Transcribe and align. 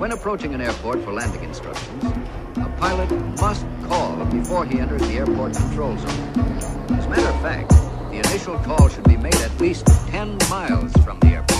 When 0.00 0.12
approaching 0.12 0.54
an 0.54 0.62
airport 0.62 1.04
for 1.04 1.12
landing 1.12 1.44
instructions, 1.44 2.04
a 2.56 2.70
pilot 2.78 3.10
must 3.38 3.66
call 3.86 4.24
before 4.32 4.64
he 4.64 4.80
enters 4.80 5.02
the 5.02 5.18
airport 5.18 5.52
control 5.52 5.94
zone. 5.98 6.40
As 6.96 7.04
a 7.04 7.08
matter 7.10 7.28
of 7.28 7.42
fact, 7.42 7.68
the 8.08 8.16
initial 8.24 8.56
call 8.60 8.88
should 8.88 9.04
be 9.04 9.18
made 9.18 9.34
at 9.34 9.60
least 9.60 9.86
10 10.08 10.38
miles 10.48 10.90
from 11.04 11.20
the 11.20 11.26
airport. 11.26 11.50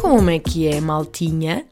Como 0.00 0.30
é 0.30 0.38
que 0.38 0.66
é, 0.66 0.80
maltinha? 0.80 1.66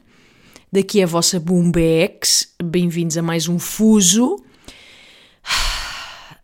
Daqui 0.71 1.01
é 1.01 1.05
a 1.05 1.07
vossa 1.07 1.39
Boombex. 1.39 2.53
Bem-vindos 2.63 3.17
a 3.17 3.23
mais 3.23 3.49
um 3.49 3.57
Fuso. 3.57 4.39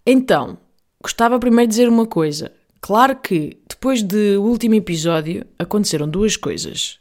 Então, 0.05 0.57
gostava 1.01 1.39
primeiro 1.39 1.69
de 1.69 1.75
dizer 1.75 1.89
uma 1.89 2.05
coisa. 2.05 2.51
Claro 2.79 3.15
que 3.15 3.57
depois 3.67 4.03
do 4.03 4.43
último 4.43 4.75
episódio 4.75 5.45
aconteceram 5.57 6.07
duas 6.07 6.37
coisas. 6.37 6.99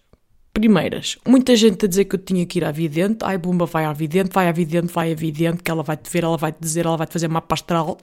Primeiras, 0.54 1.18
muita 1.26 1.54
gente 1.56 1.84
a 1.84 1.88
dizer 1.88 2.06
que 2.06 2.14
eu 2.14 2.18
tinha 2.18 2.46
que 2.46 2.58
ir 2.58 2.64
à 2.64 2.70
vidente. 2.70 3.18
Ai, 3.22 3.36
Bumba, 3.36 3.66
vai 3.66 3.84
à 3.84 3.92
vidente, 3.92 4.30
vai 4.32 4.48
à 4.48 4.52
vidente, 4.52 4.92
vai 4.92 5.12
à 5.12 5.14
vidente, 5.14 5.62
que 5.62 5.70
ela 5.70 5.82
vai-te 5.82 6.08
ver, 6.10 6.24
ela 6.24 6.36
vai-te 6.36 6.60
dizer, 6.60 6.86
ela 6.86 6.96
vai-te 6.96 7.12
fazer 7.12 7.28
mapa 7.28 7.54
astral. 7.54 7.98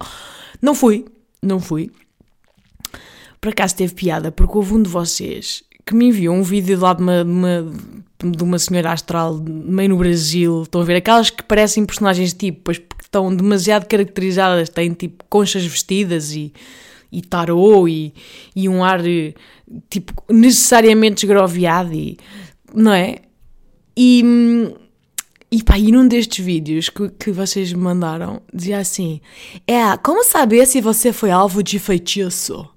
Não 0.62 0.76
fui, 0.76 1.06
não 1.42 1.60
fui. 1.60 1.90
Por 3.40 3.50
acaso 3.50 3.76
teve 3.76 3.96
piada, 3.96 4.32
porque 4.32 4.56
houve 4.56 4.76
um 4.76 4.84
de 4.84 4.90
vocês 4.90 5.64
que 5.86 5.96
me 5.96 6.10
enviou 6.10 6.36
um 6.36 6.44
vídeo 6.44 6.80
lá 6.80 6.94
de 6.94 7.02
uma, 7.02 7.24
de 7.24 7.32
uma, 7.32 7.74
de 8.24 8.44
uma 8.44 8.60
senhora 8.60 8.92
astral 8.92 9.42
meio 9.44 9.90
no 9.90 9.98
Brasil. 9.98 10.64
Estão 10.64 10.82
a 10.82 10.84
ver? 10.84 10.98
Aquelas 10.98 11.30
que 11.30 11.44
parecem 11.44 11.86
personagens 11.86 12.34
tipo, 12.34 12.62
pois 12.64 12.78
porque 12.78 13.06
estão 13.06 13.36
demasiado 13.36 13.86
caracterizadas, 13.88 14.70
têm 14.70 14.94
tipo 14.94 15.24
conchas 15.30 15.66
vestidas 15.66 16.32
e, 16.34 16.54
e 17.12 17.22
tarô 17.22 17.88
e, 17.88 18.14
e 18.56 18.70
um 18.70 18.84
ar 18.84 19.02
tipo 19.90 20.14
necessariamente 20.30 21.26
esgroviado 21.26 21.94
e 21.94 22.18
não 22.74 22.94
é? 22.94 23.18
E, 23.98 24.24
e 25.52 25.64
pá, 25.64 25.78
e 25.78 25.92
num 25.92 26.08
destes 26.08 26.44
vídeos 26.44 26.90
que, 26.90 27.10
que 27.10 27.32
vocês 27.32 27.74
me 27.74 27.82
mandaram, 27.82 28.42
dizia 28.54 28.80
assim: 28.80 29.20
É, 29.68 29.98
como 29.98 30.24
saber 30.24 30.66
se 30.66 30.80
você 30.80 31.12
foi 31.12 31.32
alvo 31.32 31.62
de 31.62 31.80
feitiço? 31.80 32.68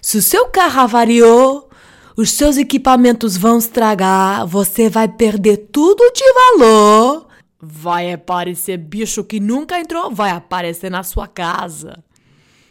Se 0.00 0.18
o 0.18 0.22
seu 0.22 0.46
carro 0.46 0.80
avariou, 0.80 1.69
os 2.16 2.30
seus 2.30 2.56
equipamentos 2.56 3.36
vão 3.36 3.58
estragar, 3.58 4.46
você 4.46 4.88
vai 4.88 5.08
perder 5.08 5.68
tudo 5.72 6.10
de 6.12 6.24
valor. 6.32 7.28
Vai 7.60 8.12
aparecer 8.12 8.78
bicho 8.78 9.22
que 9.22 9.38
nunca 9.38 9.78
entrou, 9.78 10.10
vai 10.10 10.30
aparecer 10.30 10.90
na 10.90 11.02
sua 11.02 11.28
casa. 11.28 12.02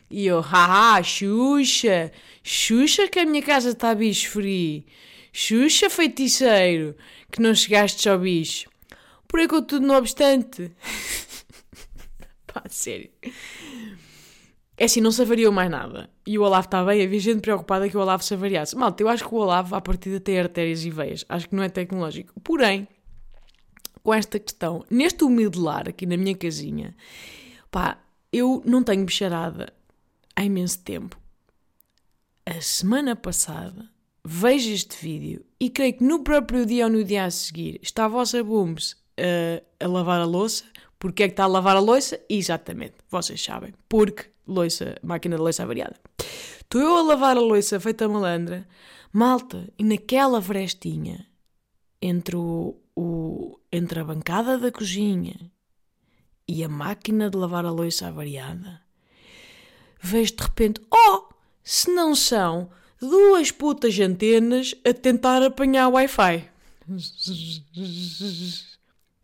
E 0.09 0.25
eu, 0.25 0.41
haha, 0.41 1.01
Xuxa, 1.03 2.11
Xuxa 2.43 3.07
que 3.07 3.19
a 3.19 3.25
minha 3.25 3.43
casa 3.43 3.69
está 3.69 3.93
bicho 3.93 4.29
free. 4.31 4.85
Xuxa 5.31 5.89
feiticeiro, 5.89 6.95
que 7.31 7.41
não 7.41 7.53
chegaste 7.53 8.09
ao 8.09 8.17
bicho. 8.17 8.69
Por 9.27 9.39
aí 9.39 9.47
com 9.47 9.61
tudo 9.61 9.85
no 9.85 9.93
obstante. 9.95 10.71
Pá, 12.51 12.63
sério. 12.67 13.11
É 14.79 14.85
assim, 14.85 15.01
não 15.01 15.11
se 15.11 15.21
avariou 15.21 15.51
mais 15.51 15.69
nada. 15.69 16.09
E 16.25 16.39
o 16.39 16.41
Olavo 16.41 16.65
está 16.65 16.85
bem, 16.85 17.03
havia 17.03 17.19
gente 17.19 17.41
preocupada 17.41 17.89
que 17.89 17.97
o 17.97 17.99
Olavo 17.99 18.23
se 18.23 18.33
avariasse. 18.33 18.77
Malta, 18.77 19.03
eu 19.03 19.09
acho 19.09 19.27
que 19.27 19.35
o 19.35 19.37
Olavo, 19.37 19.75
à 19.75 19.81
partida, 19.81 20.21
tem 20.21 20.39
artérias 20.39 20.85
e 20.85 20.89
veias. 20.89 21.25
Acho 21.27 21.49
que 21.49 21.55
não 21.55 21.61
é 21.61 21.67
tecnológico. 21.67 22.39
Porém, 22.39 22.87
com 24.01 24.13
esta 24.13 24.39
questão, 24.39 24.85
neste 24.89 25.25
humilde 25.25 25.59
lar 25.59 25.89
aqui 25.89 26.05
na 26.05 26.15
minha 26.15 26.33
casinha, 26.33 26.95
pá, 27.69 27.97
eu 28.31 28.63
não 28.65 28.81
tenho 28.81 29.03
bicharada 29.03 29.73
há 30.33 30.45
imenso 30.45 30.79
tempo. 30.81 31.19
A 32.45 32.61
semana 32.61 33.17
passada, 33.17 33.85
vejo 34.23 34.71
este 34.71 34.95
vídeo 34.95 35.45
e 35.59 35.69
creio 35.69 35.95
que 35.95 36.05
no 36.05 36.23
próprio 36.23 36.65
dia 36.65 36.85
ou 36.85 36.91
no 36.91 37.03
dia 37.03 37.25
a 37.25 37.31
seguir 37.31 37.81
está 37.83 38.05
a 38.05 38.07
vossa 38.07 38.41
Booms 38.41 38.93
uh, 38.93 39.61
a 39.77 39.87
lavar 39.87 40.21
a 40.21 40.25
louça. 40.25 40.63
Porquê 40.97 41.23
é 41.23 41.27
que 41.27 41.33
está 41.33 41.43
a 41.43 41.47
lavar 41.47 41.75
a 41.75 41.81
louça? 41.81 42.17
Exatamente, 42.29 42.95
vocês 43.09 43.43
sabem. 43.43 43.73
Porque 43.89 44.29
louça, 44.49 44.97
máquina 45.03 45.35
de 45.35 45.41
louça 45.41 45.63
avariada. 45.63 45.95
Estou 46.59 46.81
eu 46.81 46.97
a 46.97 47.01
lavar 47.01 47.37
a 47.37 47.41
louça 47.41 47.79
feita 47.79 48.07
malandra, 48.07 48.67
malta, 49.11 49.67
e 49.77 49.83
naquela 49.83 50.41
frestinha, 50.41 51.25
entre, 52.01 52.35
o, 52.35 52.75
o, 52.95 53.59
entre 53.71 53.99
a 53.99 54.03
bancada 54.03 54.57
da 54.57 54.71
cozinha 54.71 55.51
e 56.47 56.63
a 56.63 56.69
máquina 56.69 57.29
de 57.29 57.37
lavar 57.37 57.65
a 57.65 57.71
louça 57.71 58.07
avariada, 58.07 58.81
vejo 60.01 60.35
de 60.35 60.43
repente, 60.43 60.81
oh, 60.91 61.23
se 61.63 61.91
não 61.91 62.15
são 62.15 62.69
duas 62.99 63.51
putas 63.51 63.97
antenas 63.99 64.75
a 64.85 64.93
tentar 64.93 65.43
apanhar 65.43 65.87
o 65.87 65.93
Wi-Fi. 65.93 66.49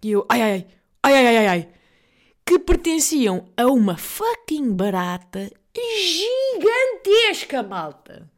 E 0.03 0.12
eu, 0.12 0.25
ai, 0.30 0.42
ai, 0.42 0.68
ai, 1.03 1.13
ai, 1.13 1.28
ai, 1.28 1.38
ai, 1.38 1.47
ai, 1.47 1.69
que 2.45 2.59
pertenciam 2.59 3.45
a 3.57 3.66
uma 3.66 3.97
fucking 3.97 4.73
barata 4.73 5.50
gigantesca, 5.75 7.63
malta. 7.63 8.29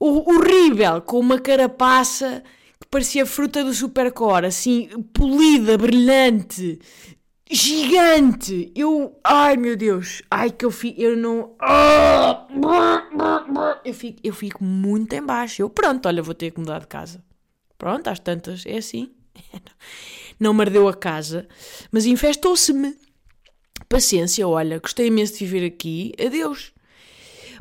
O, 0.00 0.32
horrível, 0.32 1.02
com 1.02 1.18
uma 1.18 1.40
carapaça 1.40 2.42
que 2.80 2.86
parecia 2.88 3.26
fruta 3.26 3.64
do 3.64 3.74
supercore, 3.74 4.46
assim, 4.46 4.88
polida, 5.12 5.76
brilhante, 5.76 6.78
gigante. 7.50 8.72
Eu, 8.76 9.18
ai 9.24 9.56
meu 9.56 9.76
Deus, 9.76 10.22
ai 10.30 10.50
que 10.50 10.64
eu 10.64 10.70
fico, 10.70 11.00
eu 11.00 11.16
não, 11.16 11.56
eu 13.84 13.94
fico, 13.94 14.20
eu 14.22 14.32
fico 14.32 14.62
muito 14.62 15.12
em 15.14 15.22
baixo. 15.22 15.62
Eu, 15.62 15.68
pronto, 15.68 16.06
olha, 16.06 16.22
vou 16.22 16.34
ter 16.34 16.52
que 16.52 16.60
mudar 16.60 16.78
de 16.78 16.86
casa. 16.86 17.24
Pronto, 17.76 18.08
às 18.08 18.20
tantas, 18.20 18.64
é 18.66 18.78
assim. 18.78 19.12
Não 20.38 20.54
me 20.54 20.62
ardeu 20.62 20.88
a 20.88 20.94
casa, 20.94 21.48
mas 21.90 22.06
infestou-se-me. 22.06 22.96
Paciência, 23.88 24.46
olha, 24.46 24.78
gostei 24.78 25.06
imenso 25.06 25.34
de 25.34 25.46
viver 25.46 25.66
aqui. 25.66 26.12
Adeus. 26.24 26.72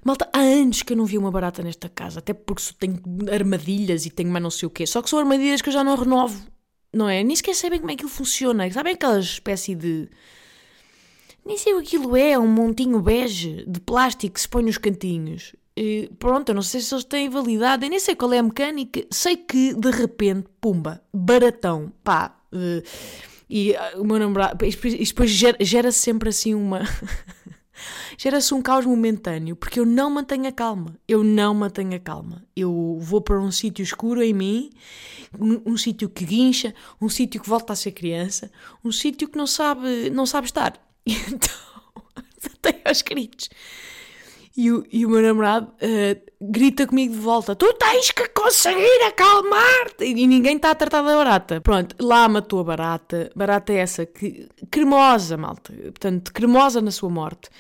Malta, 0.03 0.29
há 0.31 0.39
anos 0.39 0.83
que 0.83 0.93
eu 0.93 0.97
não 0.97 1.05
vi 1.05 1.17
uma 1.17 1.31
barata 1.31 1.63
nesta 1.63 1.89
casa, 1.89 2.19
até 2.19 2.33
porque 2.33 2.63
tenho 2.79 3.01
armadilhas 3.31 4.05
e 4.05 4.09
tenho 4.09 4.29
mais 4.29 4.43
não 4.43 4.49
sei 4.49 4.67
o 4.67 4.69
quê. 4.69 4.85
Só 4.85 5.01
que 5.01 5.09
são 5.09 5.19
armadilhas 5.19 5.61
que 5.61 5.69
eu 5.69 5.73
já 5.73 5.83
não 5.83 5.95
renovo, 5.95 6.45
não 6.93 7.09
é? 7.09 7.23
Nem 7.23 7.35
sequer 7.35 7.55
sabem 7.55 7.79
como 7.79 7.91
é 7.91 7.95
que 7.95 8.03
aquilo 8.03 8.15
funciona. 8.15 8.69
Sabem 8.71 8.93
aquela 8.93 9.19
espécie 9.19 9.75
de. 9.75 10.09
Nem 11.45 11.57
sei 11.57 11.73
o 11.73 11.81
que 11.81 11.97
aquilo 11.97 12.15
é, 12.15 12.37
um 12.37 12.47
montinho 12.47 13.01
bege 13.01 13.65
de 13.67 13.79
plástico 13.79 14.35
que 14.35 14.41
se 14.41 14.47
põe 14.47 14.63
nos 14.63 14.77
cantinhos. 14.77 15.55
E 15.75 16.09
pronto, 16.17 16.49
eu 16.49 16.55
não 16.55 16.61
sei 16.61 16.81
se 16.81 16.93
eles 16.93 17.03
têm 17.03 17.29
validade, 17.29 17.85
eu 17.85 17.89
nem 17.89 17.99
sei 17.99 18.15
qual 18.15 18.33
é 18.33 18.39
a 18.39 18.43
mecânica. 18.43 19.05
Sei 19.11 19.37
que 19.37 19.73
de 19.73 19.91
repente, 19.91 20.47
pumba, 20.59 21.01
baratão, 21.13 21.91
pá. 22.03 22.36
Uh, 22.51 22.83
e 23.49 23.71
uh, 23.71 24.01
o 24.01 24.05
meu 24.05 24.19
namorado. 24.19 24.65
E 24.65 24.69
depois 24.71 25.29
gera, 25.29 25.57
gera 25.61 25.91
sempre 25.91 26.29
assim 26.29 26.53
uma. 26.53 26.81
Gera-se 28.17 28.53
um 28.53 28.61
caos 28.61 28.85
momentâneo, 28.85 29.55
porque 29.55 29.79
eu 29.79 29.85
não 29.85 30.09
mantenho 30.09 30.47
a 30.47 30.51
calma. 30.51 30.97
Eu 31.07 31.23
não 31.23 31.53
mantenho 31.53 31.95
a 31.95 31.99
calma. 31.99 32.43
Eu 32.55 32.97
vou 32.99 33.21
para 33.21 33.39
um 33.39 33.51
sítio 33.51 33.83
escuro 33.83 34.23
em 34.23 34.33
mim, 34.33 34.71
um, 35.39 35.73
um 35.73 35.77
sítio 35.77 36.09
que 36.09 36.25
guincha, 36.25 36.73
um 36.99 37.07
sítio 37.07 37.39
que 37.39 37.47
volta 37.47 37.73
a 37.73 37.75
ser 37.75 37.91
criança, 37.91 38.51
um 38.83 38.91
sítio 38.91 39.27
que 39.27 39.37
não 39.37 39.45
sabe, 39.45 40.09
não 40.09 40.25
sabe 40.25 40.47
estar. 40.47 40.73
E 41.05 41.13
então, 41.29 41.55
tenho 42.61 42.81
aos 42.85 43.01
gritos. 43.03 43.49
E 44.57 44.71
o, 44.71 44.83
e 44.91 45.05
o 45.05 45.09
meu 45.09 45.21
namorado 45.21 45.67
uh, 45.67 46.31
grita 46.41 46.87
comigo 46.87 47.13
de 47.13 47.19
volta: 47.19 47.55
Tu 47.55 47.71
tens 47.75 48.09
que 48.09 48.27
conseguir 48.29 49.03
acalmar-te! 49.07 50.03
E 50.05 50.25
ninguém 50.25 50.55
está 50.55 50.71
a 50.71 50.75
tratar 50.75 51.03
da 51.03 51.15
barata. 51.15 51.61
Pronto, 51.61 51.95
lá 51.99 52.27
matou 52.27 52.61
a 52.61 52.63
barata. 52.63 53.31
Barata 53.35 53.71
é 53.71 53.77
essa 53.77 54.03
que. 54.03 54.49
cremosa, 54.71 55.37
malta. 55.37 55.71
Portanto, 55.71 56.33
cremosa 56.33 56.81
na 56.81 56.89
sua 56.89 57.11
morte. 57.11 57.51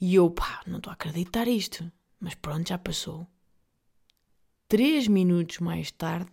E 0.00 0.16
eu, 0.16 0.28
pá, 0.28 0.60
não 0.66 0.78
estou 0.78 0.90
a 0.90 0.94
acreditar 0.94 1.46
isto. 1.46 1.88
Mas 2.18 2.34
pronto, 2.34 2.68
já 2.68 2.78
passou. 2.78 3.28
Três 4.68 5.06
minutos 5.06 5.60
mais 5.60 5.92
tarde, 5.92 6.30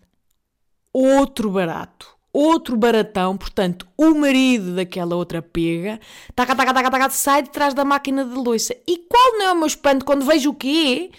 outro 0.92 1.52
barato 1.52 2.17
outro 2.38 2.78
baratão, 2.78 3.36
portanto, 3.36 3.88
o 3.98 4.14
marido 4.14 4.76
daquela 4.76 5.16
outra 5.16 5.42
pega, 5.42 6.00
taca, 6.36 6.56
taca, 6.56 6.74
taca, 6.74 6.92
taca, 6.92 7.10
sai 7.10 7.42
de 7.42 7.50
trás 7.50 7.74
da 7.74 7.84
máquina 7.84 8.24
de 8.24 8.36
louça. 8.36 8.76
E 8.88 8.98
qual 9.10 9.34
não 9.34 9.46
é 9.46 9.52
o 9.52 9.56
meu 9.56 9.68
espanto 9.68 10.06
quando 10.06 10.26
vejo 10.26 10.52
o 10.52 10.56
quê? 10.56 11.10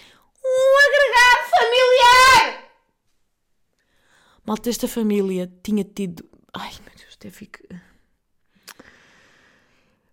Um 0.43 0.75
agregado 0.87 1.49
familiar! 1.51 2.69
Malta, 4.45 4.69
esta 4.69 4.87
família 4.87 5.51
tinha 5.61 5.83
tido... 5.83 6.23
Ai, 6.53 6.71
meu 6.85 6.95
Deus, 6.97 7.15
até 7.15 7.29
fico... 7.29 7.59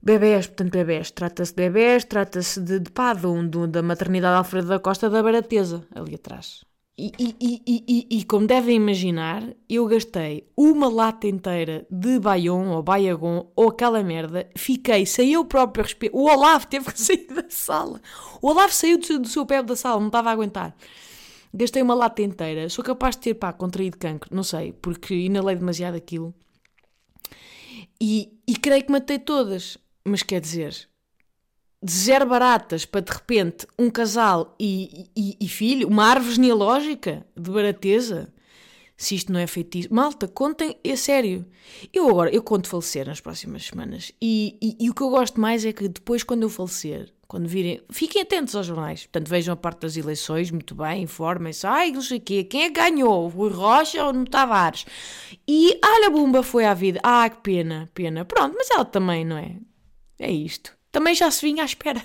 Bebés, 0.02 0.46
portanto, 0.46 0.72
bebés. 0.72 1.10
Trata-se 1.10 1.52
de 1.52 1.56
bebés, 1.56 2.04
trata-se 2.04 2.60
de, 2.60 2.78
de 2.80 2.90
pá, 2.90 3.12
de, 3.12 3.48
de, 3.48 3.66
da 3.66 3.82
maternidade 3.82 4.36
Alfredo 4.36 4.68
da 4.68 4.78
Costa 4.78 5.08
da 5.10 5.22
Barateza, 5.22 5.86
ali 5.94 6.14
atrás. 6.14 6.64
E, 6.98 7.12
e, 7.18 7.62
e, 7.66 8.06
e, 8.10 8.24
como 8.24 8.46
devem 8.46 8.76
imaginar, 8.76 9.42
eu 9.68 9.86
gastei 9.86 10.48
uma 10.56 10.88
lata 10.88 11.26
inteira 11.26 11.86
de 11.90 12.18
Bayon 12.18 12.70
ou 12.70 12.82
Bayagon 12.82 13.52
ou 13.54 13.68
aquela 13.68 14.02
merda. 14.02 14.48
Fiquei 14.56 15.04
sem 15.04 15.34
eu 15.34 15.44
próprio 15.44 15.84
respirar. 15.84 16.16
O 16.16 16.24
Olavo 16.24 16.66
teve 16.66 16.90
que 16.90 16.98
sair 17.00 17.26
da 17.26 17.44
sala. 17.50 18.00
O 18.40 18.48
Olavo 18.48 18.72
saiu 18.72 18.98
do, 18.98 19.18
do 19.18 19.28
seu 19.28 19.44
pé 19.44 19.62
da 19.62 19.76
sala, 19.76 20.00
não 20.00 20.06
estava 20.06 20.30
a 20.30 20.32
aguentar. 20.32 20.74
Gastei 21.52 21.82
uma 21.82 21.94
lata 21.94 22.22
inteira. 22.22 22.70
Sou 22.70 22.82
capaz 22.82 23.14
de 23.14 23.22
ter, 23.22 23.34
pá, 23.34 23.52
contraído 23.52 23.98
cancro. 23.98 24.34
Não 24.34 24.42
sei, 24.42 24.72
porque 24.72 25.14
inalei 25.14 25.56
demasiado 25.56 25.96
aquilo. 25.96 26.34
E, 28.00 28.32
e 28.48 28.56
creio 28.56 28.82
que 28.82 28.92
matei 28.92 29.18
todas. 29.18 29.76
Mas 30.02 30.22
quer 30.22 30.40
dizer, 30.40 30.88
de 31.82 31.92
zero 31.92 32.26
baratas 32.26 32.84
para 32.84 33.00
de 33.00 33.12
repente 33.12 33.66
um 33.78 33.90
casal 33.90 34.54
e, 34.58 35.10
e, 35.16 35.36
e, 35.40 35.48
filho, 35.48 35.88
uma 35.88 36.04
árvore 36.06 36.34
genealógica 36.34 37.26
de 37.36 37.50
barateza. 37.50 38.32
Se 38.96 39.14
isto 39.14 39.30
não 39.30 39.38
é 39.38 39.46
feitiço. 39.46 39.92
Malta, 39.92 40.26
contem, 40.26 40.74
é 40.82 40.96
sério. 40.96 41.44
Eu 41.92 42.08
agora, 42.08 42.30
eu 42.30 42.42
conto 42.42 42.66
falecer 42.66 43.06
nas 43.06 43.20
próximas 43.20 43.66
semanas. 43.66 44.10
E, 44.22 44.56
e, 44.60 44.86
e, 44.86 44.90
o 44.90 44.94
que 44.94 45.02
eu 45.02 45.10
gosto 45.10 45.38
mais 45.38 45.66
é 45.66 45.72
que 45.72 45.86
depois, 45.86 46.22
quando 46.24 46.44
eu 46.44 46.48
falecer, 46.48 47.12
quando 47.28 47.46
virem, 47.46 47.82
fiquem 47.90 48.22
atentos 48.22 48.56
aos 48.56 48.64
jornais. 48.64 49.02
Portanto, 49.02 49.28
vejam 49.28 49.52
a 49.52 49.56
parte 49.56 49.80
das 49.80 49.98
eleições, 49.98 50.50
muito 50.50 50.74
bem, 50.74 51.02
informem-se. 51.02 51.66
Ai, 51.66 51.92
não 51.92 52.00
sei 52.00 52.16
o 52.16 52.20
quê, 52.22 52.44
quem 52.44 52.62
é 52.62 52.70
que 52.70 52.80
ganhou? 52.80 53.26
O 53.26 53.48
Rocha 53.48 54.02
ou 54.02 54.14
o 54.14 54.24
Tavares? 54.24 54.86
E, 55.46 55.78
olha, 55.84 56.08
Bumba 56.08 56.42
foi 56.42 56.64
à 56.64 56.72
vida. 56.72 56.98
Ah, 57.02 57.28
que 57.28 57.42
pena, 57.42 57.90
pena. 57.92 58.24
Pronto, 58.24 58.54
mas 58.56 58.70
ela 58.70 58.84
também, 58.86 59.26
não 59.26 59.36
é? 59.36 59.58
É 60.18 60.32
isto 60.32 60.76
também 60.96 61.14
já 61.14 61.30
se 61.30 61.42
vinha 61.42 61.62
à 61.62 61.66
espera. 61.66 62.02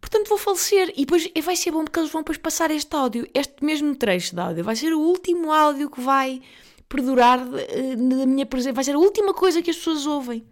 Portanto, 0.00 0.26
vou 0.26 0.38
falecer. 0.38 0.90
E 0.96 1.04
depois 1.04 1.30
vai 1.44 1.54
ser 1.54 1.70
bom 1.70 1.84
porque 1.84 1.98
eles 1.98 2.10
vão 2.10 2.22
depois 2.22 2.38
passar 2.38 2.70
este 2.70 2.96
áudio, 2.96 3.28
este 3.34 3.62
mesmo 3.62 3.94
trecho 3.94 4.34
de 4.34 4.40
áudio. 4.40 4.64
Vai 4.64 4.74
ser 4.74 4.94
o 4.94 4.98
último 4.98 5.52
áudio 5.52 5.90
que 5.90 6.00
vai 6.00 6.40
perdurar 6.88 7.40
eh, 7.40 7.94
da 7.94 8.24
minha 8.24 8.46
presença. 8.46 8.72
Vai 8.72 8.84
ser 8.84 8.94
a 8.94 8.98
última 8.98 9.34
coisa 9.34 9.60
que 9.60 9.68
as 9.68 9.76
pessoas 9.76 10.06
ouvem. 10.06 10.46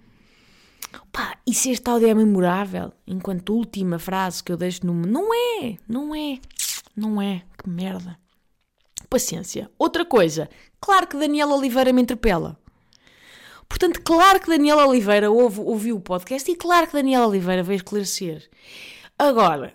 Pá, 1.11 1.39
e 1.47 1.55
se 1.55 1.71
este 1.71 1.89
áudio 1.89 2.09
é 2.09 2.15
memorável, 2.15 2.93
enquanto 3.07 3.55
última 3.55 3.99
frase 3.99 4.45
que 4.45 4.53
eu 4.53 4.59
deixo 4.59 4.87
no. 4.87 4.93
Não 4.93 5.33
é, 5.33 5.79
não 5.89 6.15
é, 6.15 6.39
não 6.95 7.23
é. 7.23 7.45
Que 7.57 7.67
merda. 7.67 8.19
Paciência. 9.09 9.71
Outra 9.79 10.05
coisa. 10.05 10.51
Claro 10.79 11.07
que 11.07 11.17
Daniela 11.17 11.55
Oliveira 11.55 11.95
me 11.95 12.03
interpela. 12.03 12.61
Portanto, 13.71 14.03
claro 14.03 14.41
que 14.41 14.51
Daniela 14.51 14.85
Oliveira 14.85 15.31
ouve, 15.31 15.61
ouviu 15.61 15.97
o 15.97 16.01
podcast 16.01 16.51
e 16.51 16.57
claro 16.57 16.89
que 16.89 16.93
Daniela 16.93 17.29
Oliveira 17.29 17.63
veio 17.63 17.77
esclarecer. 17.77 18.51
Agora, 19.17 19.73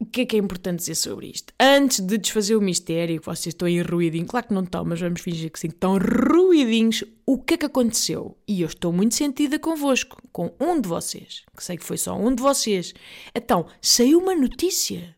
o 0.00 0.04
que 0.04 0.22
é 0.22 0.26
que 0.26 0.36
é 0.36 0.38
importante 0.38 0.80
dizer 0.80 0.96
sobre 0.96 1.28
isto? 1.28 1.54
Antes 1.58 2.00
de 2.00 2.18
desfazer 2.18 2.56
o 2.56 2.60
mistério, 2.60 3.20
que 3.20 3.26
vocês 3.26 3.54
estão 3.54 3.68
aí 3.68 3.80
ruidinhos, 3.80 4.28
claro 4.28 4.48
que 4.48 4.54
não 4.54 4.64
estão, 4.64 4.84
mas 4.84 5.00
vamos 5.00 5.20
fingir 5.20 5.50
que 5.50 5.60
sim, 5.60 5.68
estão 5.68 5.96
ruidinhos, 5.96 7.04
o 7.24 7.38
que 7.38 7.54
é 7.54 7.56
que 7.56 7.66
aconteceu? 7.66 8.36
E 8.48 8.62
eu 8.62 8.66
estou 8.66 8.92
muito 8.92 9.14
sentida 9.14 9.58
convosco, 9.58 10.20
com 10.32 10.52
um 10.58 10.80
de 10.80 10.88
vocês, 10.88 11.44
que 11.56 11.62
sei 11.62 11.76
que 11.76 11.84
foi 11.84 11.98
só 11.98 12.18
um 12.18 12.34
de 12.34 12.42
vocês. 12.42 12.92
Então, 13.32 13.66
saiu 13.80 14.18
uma 14.18 14.34
notícia, 14.34 15.14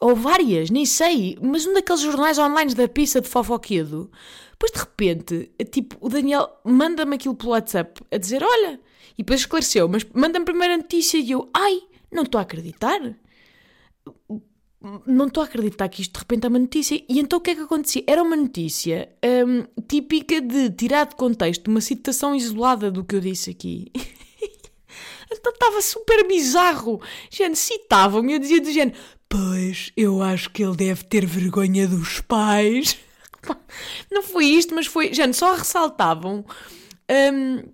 ou 0.00 0.14
várias, 0.14 0.70
nem 0.70 0.84
sei, 0.84 1.38
mas 1.40 1.66
um 1.66 1.72
daqueles 1.72 2.02
jornais 2.02 2.38
online 2.38 2.74
da 2.74 2.88
pista 2.88 3.20
de 3.20 3.28
fofoquedo, 3.28 4.10
depois 4.52 4.72
de 4.72 4.78
repente, 4.78 5.50
tipo, 5.70 5.96
o 6.00 6.08
Daniel 6.08 6.48
manda-me 6.64 7.16
aquilo 7.16 7.34
pelo 7.34 7.52
WhatsApp 7.52 8.00
a 8.10 8.18
dizer: 8.18 8.42
Olha, 8.42 8.80
e 9.18 9.22
depois 9.22 9.40
esclareceu, 9.40 9.88
mas 9.88 10.04
manda-me 10.12 10.44
primeiro 10.44 10.74
a 10.74 10.78
notícia 10.78 11.18
e 11.18 11.30
eu: 11.30 11.48
Ai, 11.52 11.80
não 12.10 12.22
estou 12.22 12.38
a 12.38 12.42
acreditar. 12.42 13.00
Não 15.06 15.26
estou 15.26 15.42
a 15.42 15.46
acreditar 15.46 15.88
que 15.88 16.02
isto 16.02 16.12
de 16.12 16.18
repente 16.20 16.44
é 16.44 16.48
uma 16.48 16.58
notícia. 16.58 17.02
E 17.08 17.18
então 17.18 17.38
o 17.38 17.42
que 17.42 17.50
é 17.50 17.54
que 17.54 17.62
acontecia? 17.62 18.04
Era 18.06 18.22
uma 18.22 18.36
notícia 18.36 19.08
hum, 19.46 19.64
típica 19.88 20.40
de 20.40 20.70
tirar 20.70 21.06
de 21.06 21.16
contexto 21.16 21.68
uma 21.68 21.80
citação 21.80 22.34
isolada 22.34 22.90
do 22.90 23.02
que 23.02 23.16
eu 23.16 23.20
disse 23.20 23.50
aqui. 23.50 23.90
então 25.32 25.52
estava 25.52 25.80
super 25.80 26.28
bizarro. 26.28 27.00
Gente, 27.30 27.58
citavam-me 27.58 28.34
eu 28.34 28.38
dizia 28.38 28.60
do 28.60 28.70
género: 28.70 28.96
Pois, 29.34 29.90
eu 29.96 30.22
acho 30.22 30.48
que 30.50 30.62
ele 30.62 30.76
deve 30.76 31.02
ter 31.02 31.26
vergonha 31.26 31.88
dos 31.88 32.20
pais. 32.20 32.96
Não 34.08 34.22
foi 34.22 34.44
isto, 34.44 34.72
mas 34.72 34.86
foi. 34.86 35.12
Gente, 35.12 35.36
só 35.36 35.56
ressaltavam. 35.56 36.44
Um, 37.10 37.64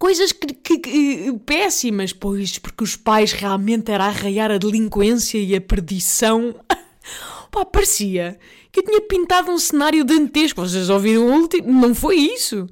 coisas 0.00 0.32
que, 0.32 0.48
que, 0.48 0.78
que, 0.78 1.32
péssimas, 1.46 2.12
pois, 2.12 2.58
porque 2.58 2.82
os 2.82 2.96
pais 2.96 3.30
realmente 3.30 3.92
era 3.92 4.06
arraiar 4.06 4.50
a 4.50 4.58
delinquência 4.58 5.38
e 5.38 5.54
a 5.54 5.60
perdição. 5.60 6.56
Pá, 7.52 7.64
parecia 7.64 8.36
que 8.72 8.80
eu 8.80 8.84
tinha 8.84 9.00
pintado 9.00 9.52
um 9.52 9.58
cenário 9.58 10.04
dantesco. 10.04 10.60
Vocês 10.60 10.90
ouviram 10.90 11.28
o 11.28 11.32
último? 11.40 11.72
Não 11.72 11.94
foi 11.94 12.16
isso. 12.16 12.68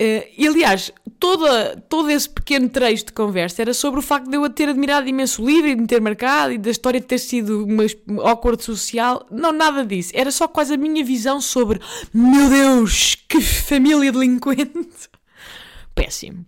Uh, 0.00 0.28
e 0.36 0.46
aliás, 0.46 0.92
toda, 1.18 1.82
todo 1.88 2.10
esse 2.10 2.28
pequeno 2.28 2.68
trecho 2.68 3.06
de 3.06 3.12
conversa 3.12 3.62
era 3.62 3.72
sobre 3.72 4.00
o 4.00 4.02
facto 4.02 4.28
de 4.28 4.36
eu 4.36 4.48
ter 4.50 4.68
admirado 4.68 5.08
imenso 5.08 5.42
o 5.42 5.46
livro 5.46 5.68
e 5.68 5.74
de 5.74 5.80
me 5.80 5.86
ter 5.86 6.02
marcado 6.02 6.52
e 6.52 6.58
da 6.58 6.70
história 6.70 7.00
ter 7.00 7.18
sido 7.18 7.64
uma 7.64 7.84
awkward 8.28 8.62
social. 8.62 9.26
Não, 9.30 9.52
nada 9.52 9.86
disso. 9.86 10.10
Era 10.14 10.30
só 10.30 10.46
quase 10.46 10.74
a 10.74 10.76
minha 10.76 11.02
visão 11.02 11.40
sobre 11.40 11.80
meu 12.12 12.50
Deus, 12.50 13.16
que 13.26 13.40
família 13.40 14.12
delinquente. 14.12 15.08
Péssimo. 15.94 16.44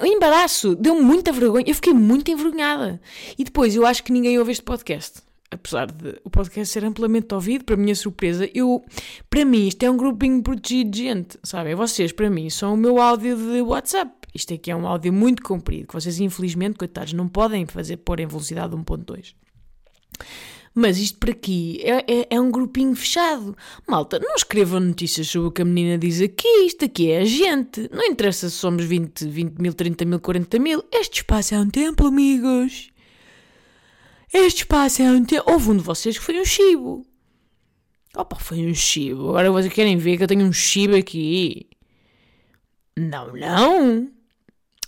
O 0.00 0.06
embaraço 0.06 0.74
deu-me 0.74 1.02
muita 1.02 1.30
vergonha. 1.30 1.66
Eu 1.66 1.74
fiquei 1.74 1.92
muito 1.92 2.30
envergonhada. 2.30 2.98
E 3.38 3.44
depois 3.44 3.76
eu 3.76 3.84
acho 3.84 4.02
que 4.02 4.10
ninguém 4.10 4.38
ouve 4.38 4.52
este 4.52 4.64
podcast 4.64 5.23
apesar 5.54 5.90
de 5.90 6.20
o 6.24 6.30
podcast 6.30 6.72
ser 6.72 6.84
amplamente 6.84 7.32
ouvido, 7.34 7.64
para 7.64 7.76
minha 7.76 7.94
surpresa, 7.94 8.48
eu, 8.54 8.84
para 9.30 9.44
mim, 9.44 9.68
isto 9.68 9.82
é 9.82 9.90
um 9.90 9.96
grupinho 9.96 10.42
protegido 10.42 10.90
de 10.90 10.98
gente, 11.04 11.38
sabem? 11.42 11.74
Vocês, 11.74 12.12
para 12.12 12.28
mim, 12.28 12.50
são 12.50 12.74
o 12.74 12.76
meu 12.76 13.00
áudio 13.00 13.36
de 13.36 13.60
WhatsApp. 13.62 14.12
Isto 14.34 14.54
aqui 14.54 14.70
é 14.70 14.76
um 14.76 14.86
áudio 14.86 15.12
muito 15.12 15.42
comprido, 15.42 15.86
que 15.86 15.94
vocês, 15.94 16.18
infelizmente, 16.20 16.76
coitados, 16.76 17.12
não 17.12 17.28
podem 17.28 17.66
fazer 17.66 17.98
pôr 17.98 18.20
em 18.20 18.26
velocidade 18.26 18.74
1.2. 18.74 19.34
Mas 20.74 20.98
isto 20.98 21.18
para 21.18 21.30
aqui 21.30 21.80
é, 21.84 22.04
é, 22.12 22.26
é, 22.30 22.40
um 22.40 22.50
grupinho 22.50 22.96
fechado. 22.96 23.56
Malta, 23.86 24.18
não 24.18 24.34
escrevam 24.34 24.80
notícias 24.80 25.28
sobre 25.28 25.48
o 25.48 25.52
que 25.52 25.62
a 25.62 25.64
menina 25.64 25.96
diz 25.96 26.20
aqui. 26.20 26.48
Isto 26.66 26.86
aqui 26.86 27.12
é 27.12 27.20
a 27.20 27.24
gente. 27.24 27.88
Não 27.92 28.04
interessa 28.04 28.50
se 28.50 28.56
somos 28.56 28.84
20, 28.84 29.24
20 29.24 29.58
mil, 29.60 29.72
30 29.72 30.04
mil, 30.04 30.18
40 30.18 30.58
mil. 30.58 30.82
Este 30.90 31.18
espaço 31.18 31.54
é 31.54 31.60
um 31.60 31.70
templo, 31.70 32.08
amigos. 32.08 32.90
Este 34.34 34.66
tempo. 34.66 35.48
Houve 35.48 35.70
um 35.70 35.76
de 35.76 35.82
vocês 35.84 36.18
que 36.18 36.24
foi 36.24 36.40
um 36.40 36.44
chibo. 36.44 37.06
Opa, 38.16 38.36
foi 38.36 38.66
um 38.66 38.74
chibo. 38.74 39.28
Agora 39.28 39.52
vocês 39.52 39.72
querem 39.72 39.96
ver 39.96 40.16
que 40.16 40.24
eu 40.24 40.28
tenho 40.28 40.44
um 40.44 40.52
chibo 40.52 40.96
aqui. 40.96 41.68
Não, 42.96 43.32
não. 43.32 44.10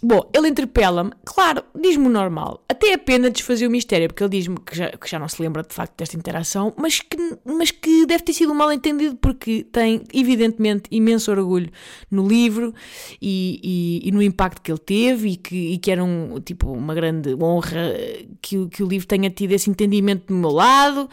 Bom, 0.03 0.29
ele 0.35 0.49
interpela-me, 0.49 1.11
claro, 1.25 1.65
diz-me 1.75 2.07
o 2.07 2.11
normal. 2.11 2.62
Até 2.69 2.93
a 2.93 2.99
pena 2.99 3.31
desfazer 3.31 3.67
o 3.67 3.71
mistério, 3.71 4.09
porque 4.09 4.23
ele 4.23 4.31
diz-me 4.31 4.61
que 4.61 4.76
já, 4.76 4.91
que 4.91 5.09
já 5.09 5.19
não 5.19 5.26
se 5.26 5.41
lembra 5.41 5.62
de 5.62 5.75
facto 5.75 5.97
desta 5.97 6.17
interação, 6.17 6.75
mas 6.76 7.00
que, 7.00 7.17
mas 7.45 7.71
que 7.71 8.05
deve 8.05 8.23
ter 8.23 8.35
sido 8.35 8.53
um 8.53 8.55
mal 8.55 8.71
entendido, 8.71 9.17
porque 9.17 9.65
tem, 9.65 10.05
evidentemente, 10.12 10.85
imenso 10.91 11.31
orgulho 11.31 11.71
no 12.11 12.29
livro 12.29 12.75
e, 13.23 14.03
e, 14.03 14.09
e 14.09 14.12
no 14.12 14.23
impacto 14.23 14.61
que 14.61 14.71
ele 14.71 14.79
teve, 14.79 15.31
e 15.31 15.37
que, 15.37 15.57
e 15.57 15.79
que 15.79 15.91
era 15.91 16.05
um, 16.05 16.41
tipo, 16.41 16.71
uma 16.71 16.95
grande 16.95 17.35
honra 17.35 17.95
que, 18.43 18.69
que 18.69 18.83
o 18.83 18.87
livro 18.87 19.09
tenha 19.09 19.31
tido 19.31 19.53
esse 19.53 19.71
entendimento 19.71 20.26
do 20.26 20.35
meu 20.35 20.50
lado, 20.50 21.09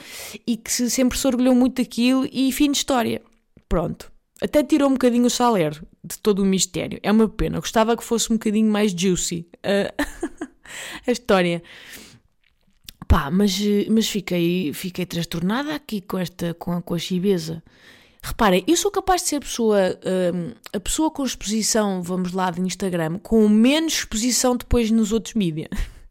e 0.46 0.58
que 0.58 0.70
sempre 0.72 1.18
se 1.18 1.26
orgulhou 1.26 1.56
muito 1.56 1.82
daquilo, 1.82 2.28
e 2.30 2.52
fim 2.52 2.70
de 2.70 2.78
história. 2.80 3.22
Pronto. 3.70 4.13
Até 4.44 4.62
tirou 4.62 4.90
um 4.90 4.94
bocadinho 4.94 5.26
o 5.26 5.30
saler 5.30 5.82
de 6.04 6.20
todo 6.20 6.40
o 6.40 6.46
mistério. 6.46 7.00
É 7.02 7.10
uma 7.10 7.30
pena. 7.30 7.62
Gostava 7.62 7.96
que 7.96 8.04
fosse 8.04 8.32
um 8.32 8.36
bocadinho 8.36 8.70
mais 8.70 8.92
juicy 8.92 9.48
uh, 9.60 10.04
a 11.08 11.12
história. 11.12 11.64
Pá, 13.08 13.32
mas, 13.32 13.58
mas 13.90 14.10
fiquei, 14.10 14.74
fiquei 14.74 15.06
transtornada 15.06 15.74
aqui 15.74 16.02
com 16.02 16.18
esta, 16.18 16.54
com 16.56 16.74
a, 16.74 16.82
com 16.82 16.94
a. 16.94 16.98
Reparem, 18.22 18.64
eu 18.68 18.76
sou 18.76 18.90
capaz 18.92 19.22
de 19.22 19.30
ser 19.30 19.36
a 19.38 19.42
pessoa, 19.42 19.80
uh, 20.00 20.56
a 20.74 20.80
pessoa 20.80 21.12
com 21.12 21.24
exposição, 21.24 22.02
vamos 22.02 22.34
lá, 22.34 22.52
de 22.52 22.62
Instagram, 22.62 23.20
com 23.20 23.48
menos 23.48 23.94
exposição 23.94 24.58
depois 24.58 24.92
nos 24.92 25.12
outros 25.12 25.36
mídias. 25.36 25.70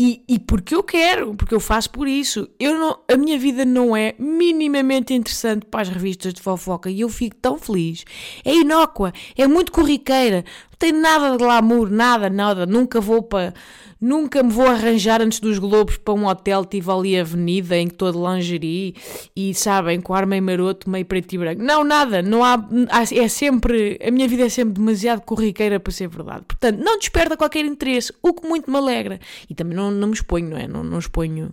E, 0.00 0.22
e 0.28 0.38
porque 0.38 0.76
eu 0.76 0.82
quero, 0.84 1.34
porque 1.34 1.52
eu 1.52 1.58
faço 1.58 1.90
por 1.90 2.06
isso. 2.06 2.48
Eu 2.60 2.78
não, 2.78 3.00
a 3.12 3.16
minha 3.16 3.36
vida 3.36 3.64
não 3.64 3.96
é 3.96 4.14
minimamente 4.16 5.12
interessante 5.12 5.66
para 5.66 5.80
as 5.80 5.88
revistas 5.88 6.32
de 6.32 6.40
fofoca 6.40 6.88
e 6.88 7.00
eu 7.00 7.08
fico 7.08 7.34
tão 7.34 7.58
feliz. 7.58 8.04
É 8.44 8.54
inócua, 8.54 9.12
é 9.36 9.48
muito 9.48 9.72
corriqueira, 9.72 10.44
tem 10.78 10.92
nada 10.92 11.32
de 11.32 11.38
glamour, 11.38 11.90
nada, 11.90 12.30
nada. 12.30 12.64
Nunca 12.64 13.00
vou 13.00 13.22
para. 13.22 13.52
Nunca 14.00 14.44
me 14.44 14.52
vou 14.52 14.68
arranjar 14.68 15.20
antes 15.20 15.40
dos 15.40 15.58
Globos 15.58 15.96
para 15.96 16.14
um 16.14 16.26
hotel, 16.26 16.64
tive 16.64 16.88
ali 16.88 17.18
avenida 17.18 17.76
em 17.76 17.88
que 17.88 17.96
de 17.96 18.16
lingerie 18.16 18.94
e 19.34 19.52
sabem, 19.52 20.00
com 20.00 20.14
ar 20.14 20.24
meio 20.24 20.40
maroto, 20.40 20.88
meio 20.88 21.04
preto 21.04 21.32
e 21.32 21.38
branco. 21.38 21.60
Não, 21.60 21.82
nada, 21.82 22.22
não 22.22 22.44
há. 22.44 22.64
É 23.12 23.26
sempre. 23.26 23.98
A 24.06 24.10
minha 24.12 24.28
vida 24.28 24.44
é 24.44 24.48
sempre 24.48 24.74
demasiado 24.74 25.22
corriqueira 25.22 25.80
para 25.80 25.92
ser 25.92 26.08
verdade. 26.08 26.44
Portanto, 26.46 26.78
não 26.78 26.96
desperta 26.96 27.36
qualquer 27.36 27.64
interesse, 27.64 28.12
o 28.22 28.32
que 28.32 28.46
muito 28.46 28.70
me 28.70 28.76
alegra. 28.76 29.18
E 29.50 29.54
também 29.54 29.76
não, 29.76 29.90
não 29.90 30.08
me 30.08 30.14
exponho, 30.14 30.50
não 30.50 30.56
é? 30.56 30.68
Não, 30.68 30.84
não 30.84 30.98
exponho 31.00 31.52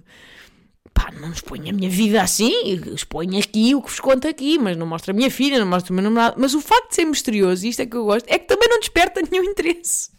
Pá, 0.96 1.12
não 1.20 1.30
exponho 1.30 1.70
a 1.70 1.74
minha 1.74 1.90
vida 1.90 2.24
assim, 2.24 2.80
exponho 2.94 3.38
aqui 3.38 3.75
o 3.75 3.82
que 3.82 3.90
vos 3.90 4.00
conto 4.00 4.30
aqui, 4.30 4.58
mas 4.58 4.78
não 4.78 4.88
mostro 4.88 5.12
a 5.12 5.14
minha 5.14 5.30
filha, 5.30 5.60
não 5.60 5.68
mostro 5.68 5.92
o 5.92 5.94
meu 5.94 6.02
namorado. 6.02 6.38
Mas 6.40 6.56
o 6.56 6.62
facto 6.62 6.90
de 6.90 6.96
ser 6.96 7.06
misterioso, 7.06 7.66
e 7.66 7.70
isto 7.70 7.82
é 7.82 7.86
que 7.86 7.98
eu 7.98 8.06
gosto, 8.06 8.25
é 8.30 8.40
que 8.40 8.48
também 8.48 8.70
não 8.70 8.80
desperta 8.80 9.22
nenhum 9.30 9.44
interesse. 9.44 10.10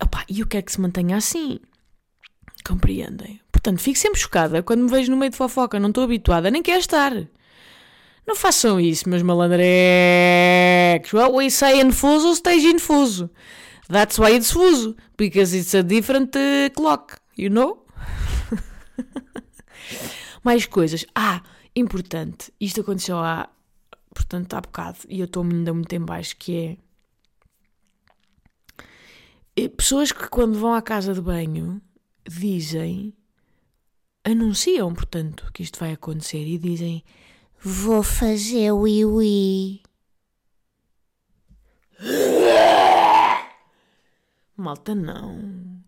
Opa, 0.00 0.24
e 0.28 0.40
eu 0.40 0.46
quero 0.46 0.64
que 0.64 0.72
se 0.72 0.80
mantenha 0.80 1.16
assim. 1.16 1.58
Compreendem? 2.64 3.40
Portanto, 3.50 3.80
fico 3.80 3.98
sempre 3.98 4.20
chocada 4.20 4.62
quando 4.62 4.84
me 4.84 4.90
vejo 4.90 5.10
no 5.10 5.16
meio 5.16 5.32
de 5.32 5.36
fofoca, 5.36 5.80
não 5.80 5.88
estou 5.88 6.04
habituada, 6.04 6.48
nem 6.48 6.62
quero 6.62 6.78
estar. 6.78 7.12
Não 8.24 8.36
façam 8.36 8.78
isso, 8.78 9.08
meus 9.08 9.22
malandrecos. 9.22 9.62
What 11.12 11.34
we 11.34 11.50
say 11.50 11.80
in 11.80 11.90
fuso 11.90 12.36
stays 12.36 12.62
in 12.62 12.78
fuso. 12.78 13.28
That's 13.90 14.18
why 14.18 14.36
it's 14.36 14.52
fuso, 14.52 14.96
because 15.18 15.56
it's 15.56 15.74
a 15.74 15.82
different 15.82 16.36
uh, 16.36 16.70
clock, 16.74 17.16
you 17.36 17.50
know? 17.50 17.81
Mais 20.42 20.66
coisas. 20.66 21.04
Ah, 21.14 21.42
importante. 21.74 22.52
Isto 22.60 22.80
aconteceu 22.80 23.18
há, 23.18 23.48
portanto, 24.14 24.54
há 24.54 24.60
bocado 24.60 24.98
e 25.08 25.20
eu 25.20 25.26
estou 25.26 25.42
ainda 25.42 25.72
muito 25.72 25.92
em 25.92 26.00
baixo, 26.00 26.36
que 26.36 26.78
é 29.56 29.68
pessoas 29.68 30.12
que 30.12 30.28
quando 30.28 30.58
vão 30.58 30.74
à 30.74 30.82
casa 30.82 31.12
de 31.14 31.20
banho 31.20 31.80
dizem, 32.28 33.14
anunciam, 34.24 34.94
portanto, 34.94 35.50
que 35.52 35.62
isto 35.62 35.78
vai 35.78 35.92
acontecer 35.92 36.46
e 36.46 36.58
dizem 36.58 37.04
Vou 37.64 38.02
fazer 38.02 38.72
o 38.72 38.88
iwi. 38.88 39.82
Malta, 44.56 44.94
não. 44.96 45.80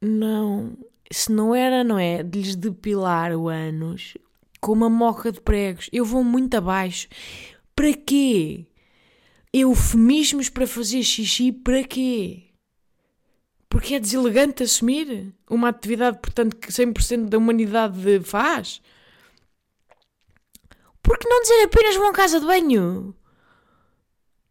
Não. 0.00 0.78
Se 1.10 1.30
não 1.30 1.54
era, 1.54 1.84
não 1.84 1.98
é? 1.98 2.22
De 2.22 2.40
lhes 2.40 2.56
depilar 2.56 3.32
o 3.32 3.48
ânus 3.48 4.16
com 4.60 4.72
uma 4.72 4.88
moca 4.88 5.30
de 5.30 5.40
pregos. 5.40 5.90
Eu 5.92 6.04
vou 6.04 6.24
muito 6.24 6.54
abaixo. 6.56 7.08
Para 7.76 7.92
quê? 7.92 8.66
Eufemismos 9.52 10.48
para 10.48 10.66
fazer 10.66 11.02
xixi, 11.02 11.52
para 11.52 11.84
quê? 11.84 12.44
Porque 13.68 13.94
é 13.94 14.00
deselegante 14.00 14.62
assumir 14.62 15.34
uma 15.50 15.68
atividade, 15.68 16.18
portanto, 16.22 16.56
que 16.56 16.68
100% 16.68 17.28
da 17.28 17.36
humanidade 17.36 18.20
faz. 18.24 18.80
Por 21.02 21.18
que 21.18 21.28
não 21.28 21.42
dizer 21.42 21.64
apenas 21.64 21.96
vão 21.96 22.08
à 22.08 22.12
casa 22.12 22.40
de 22.40 22.46
banho? 22.46 23.14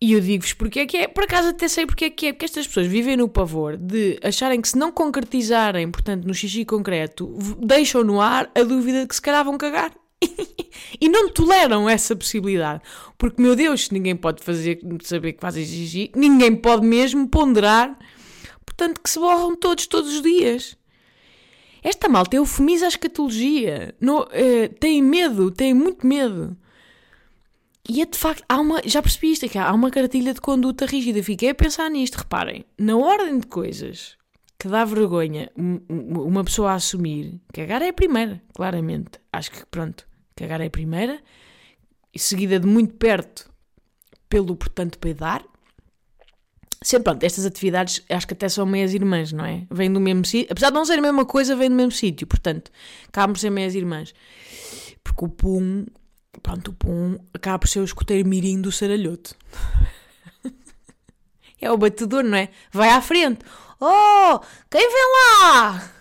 E 0.04 0.12
eu 0.12 0.20
digo-vos 0.20 0.52
porque 0.52 0.82
é 0.82 0.86
que 0.86 0.98
é, 0.98 1.08
por 1.08 1.24
acaso 1.24 1.48
até 1.48 1.66
sei 1.66 1.86
porque 1.86 2.04
é 2.04 2.10
que 2.10 2.28
é, 2.28 2.34
porque 2.34 2.44
estas 2.44 2.68
pessoas 2.68 2.88
vivem 2.88 3.16
no 3.16 3.30
pavor 3.30 3.78
de 3.78 4.20
acharem 4.22 4.60
que 4.60 4.68
se 4.68 4.78
não 4.78 4.92
concretizarem, 4.92 5.90
portanto, 5.90 6.26
no 6.26 6.34
xixi 6.34 6.66
concreto, 6.66 7.34
deixam 7.58 8.04
no 8.04 8.20
ar 8.20 8.52
a 8.54 8.64
dúvida 8.64 9.04
de 9.04 9.08
que 9.08 9.16
se 9.16 9.22
calhar 9.22 9.46
vão 9.46 9.58
cagar. 9.58 9.94
e 11.00 11.08
não 11.08 11.30
toleram 11.30 11.90
essa 11.90 12.18
possibilidade. 12.18 12.82
Porque, 13.18 13.42
meu 13.42 13.56
Deus, 13.56 13.90
ninguém 13.92 14.14
pode 14.14 14.44
fazer, 14.44 14.82
saber 15.04 15.32
que 15.32 15.40
fazem 15.40 15.64
xixi, 15.66 16.12
ninguém 16.14 16.54
pode 16.54 16.86
mesmo 16.86 17.26
ponderar, 17.30 17.98
portanto, 18.66 19.00
que 19.00 19.10
se 19.10 19.18
borram 19.18 19.56
todos, 19.56 19.88
todos 19.88 20.16
os 20.16 20.22
dias. 20.22 20.76
Esta 21.82 22.10
malta 22.10 22.36
eufemiza 22.36 22.88
a 22.88 22.90
escatologia. 22.90 23.96
No, 24.02 24.24
uh, 24.24 24.28
tem 24.82 25.02
medo, 25.02 25.50
tem 25.50 25.74
muito 25.74 26.06
medo. 26.06 26.58
E 27.88 28.02
é 28.02 28.06
de 28.06 28.18
facto, 28.18 28.44
há 28.48 28.60
uma, 28.60 28.82
já 28.86 29.02
percebi 29.02 29.32
isto 29.32 29.46
aqui, 29.46 29.58
há 29.58 29.74
uma 29.74 29.92
cartilha 29.92 30.34
de 30.34 30.40
conduta 30.40 30.86
rígida. 30.86 31.22
Fiquei 31.22 31.50
a 31.50 31.56
pensar 31.56 31.90
nisto. 31.90 32.16
Reparem, 32.16 32.66
na 32.78 32.96
ordem 32.96 33.40
de 33.40 33.48
coisas 33.48 34.18
que 34.58 34.70
dá 34.70 34.86
vergonha 34.86 35.52
uma 35.58 36.44
pessoa 36.46 36.72
a 36.72 36.76
assumir, 36.76 37.42
cagar 37.54 37.82
é 37.82 37.90
a 37.90 37.94
primeira, 37.94 38.42
claramente. 38.54 39.20
Acho 39.34 39.52
que 39.52 39.66
pronto, 39.66 40.08
cagar 40.36 40.62
é 40.62 40.68
a 40.68 40.70
primeira, 40.70 41.20
e 42.14 42.20
seguida 42.20 42.58
de 42.58 42.66
muito 42.66 42.94
perto 42.94 43.52
pelo, 44.30 44.56
portanto, 44.56 44.98
peidar. 45.00 45.44
Sempre, 46.82 47.04
pronto, 47.04 47.24
estas 47.24 47.46
atividades 47.46 48.02
acho 48.10 48.26
que 48.26 48.34
até 48.34 48.48
são 48.48 48.66
meias 48.66 48.94
irmãs, 48.94 49.34
não 49.34 49.44
é? 49.44 49.68
Vêm 49.70 49.92
do 49.92 50.00
mesmo 50.00 50.24
sítio. 50.24 50.52
Apesar 50.52 50.70
de 50.70 50.76
não 50.76 50.86
ser 50.86 51.00
a 51.00 51.02
mesma 51.02 51.26
coisa, 51.26 51.56
vêm 51.56 51.70
do 51.70 51.76
mesmo 51.76 51.92
sítio. 51.92 52.26
Portanto, 52.26 52.72
acabam 53.08 53.34
por 53.34 53.40
ser 53.40 53.50
meias 53.50 53.76
irmãs. 53.76 54.14
Porque 55.04 55.26
o 55.26 55.30
pum 55.30 55.86
Pronto, 56.42 56.72
o 56.72 56.74
Pum 56.74 57.18
acaba 57.34 57.60
por 57.60 57.68
ser 57.68 57.80
o 57.80 57.86
escoteiro 57.86 58.28
mirim 58.28 58.60
do 58.62 58.72
saralhoto. 58.72 59.36
é 61.62 61.72
o 61.72 61.78
batedor, 61.78 62.24
não 62.24 62.38
é? 62.38 62.50
Vai 62.72 62.90
à 62.90 63.02
frente. 63.02 63.46
Oh, 63.80 64.40
quem 64.70 64.90
vem 64.90 65.12
lá? 65.14 65.92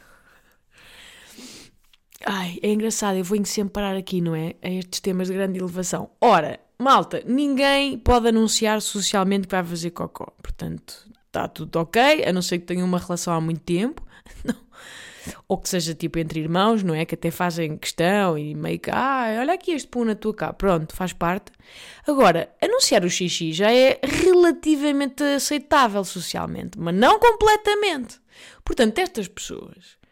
Ai, 2.24 2.58
é 2.62 2.72
engraçado, 2.72 3.16
eu 3.16 3.24
vou 3.24 3.44
sempre 3.44 3.72
parar 3.72 3.96
aqui, 3.96 4.20
não 4.20 4.34
é? 4.34 4.54
A 4.62 4.70
estes 4.70 5.00
temas 5.00 5.28
de 5.28 5.34
grande 5.34 5.58
elevação. 5.58 6.10
Ora, 6.20 6.60
malta, 6.78 7.22
ninguém 7.26 7.98
pode 7.98 8.28
anunciar 8.28 8.80
socialmente 8.80 9.48
que 9.48 9.54
vai 9.54 9.64
fazer 9.64 9.90
cocó. 9.90 10.26
Portanto, 10.40 11.08
está 11.26 11.48
tudo 11.48 11.76
ok, 11.76 12.24
a 12.24 12.32
não 12.32 12.42
ser 12.42 12.58
que 12.60 12.66
tenha 12.66 12.84
uma 12.84 12.98
relação 12.98 13.34
há 13.34 13.40
muito 13.40 13.62
tempo. 13.62 14.02
Não 14.44 14.54
ou 15.48 15.58
que 15.58 15.68
seja 15.68 15.94
tipo 15.94 16.18
entre 16.18 16.40
irmãos, 16.40 16.82
não 16.82 16.94
é? 16.94 17.04
Que 17.04 17.14
até 17.14 17.30
fazem 17.30 17.76
questão 17.76 18.36
e 18.38 18.54
meio 18.54 18.78
que, 18.78 18.90
ah, 18.90 19.36
olha 19.40 19.54
aqui 19.54 19.72
este 19.72 19.88
pum 19.88 20.04
na 20.04 20.14
tua 20.14 20.34
cá, 20.34 20.52
pronto, 20.52 20.94
faz 20.94 21.12
parte. 21.12 21.52
Agora, 22.06 22.52
anunciar 22.60 23.04
o 23.04 23.10
xixi 23.10 23.52
já 23.52 23.72
é 23.72 24.00
relativamente 24.02 25.22
aceitável 25.22 26.04
socialmente, 26.04 26.78
mas 26.78 26.94
não 26.94 27.18
completamente. 27.18 28.20
Portanto, 28.64 28.98
estas 28.98 29.28
pessoas 29.28 30.02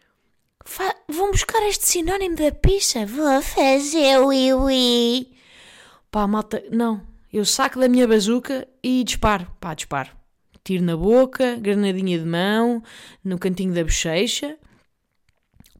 Fa 0.65 0.95
vão 1.07 1.31
buscar 1.31 1.61
este 1.67 1.85
sinónimo 1.87 2.35
da 2.35 2.51
pizza, 2.51 3.05
vou 3.05 3.41
fazer 3.41 4.19
o 4.19 4.31
iwi. 4.31 5.31
Pá, 6.11 6.27
malta, 6.27 6.63
não. 6.71 7.01
Eu 7.31 7.45
saco 7.45 7.79
da 7.79 7.87
minha 7.87 8.07
bazuca 8.07 8.67
e 8.83 9.03
disparo. 9.03 9.47
Pá, 9.59 9.73
disparo. 9.73 10.11
Tiro 10.63 10.83
na 10.83 10.95
boca, 10.95 11.55
granadinha 11.55 12.19
de 12.19 12.25
mão, 12.25 12.83
no 13.23 13.39
cantinho 13.39 13.73
da 13.73 13.83
bochecha 13.83 14.57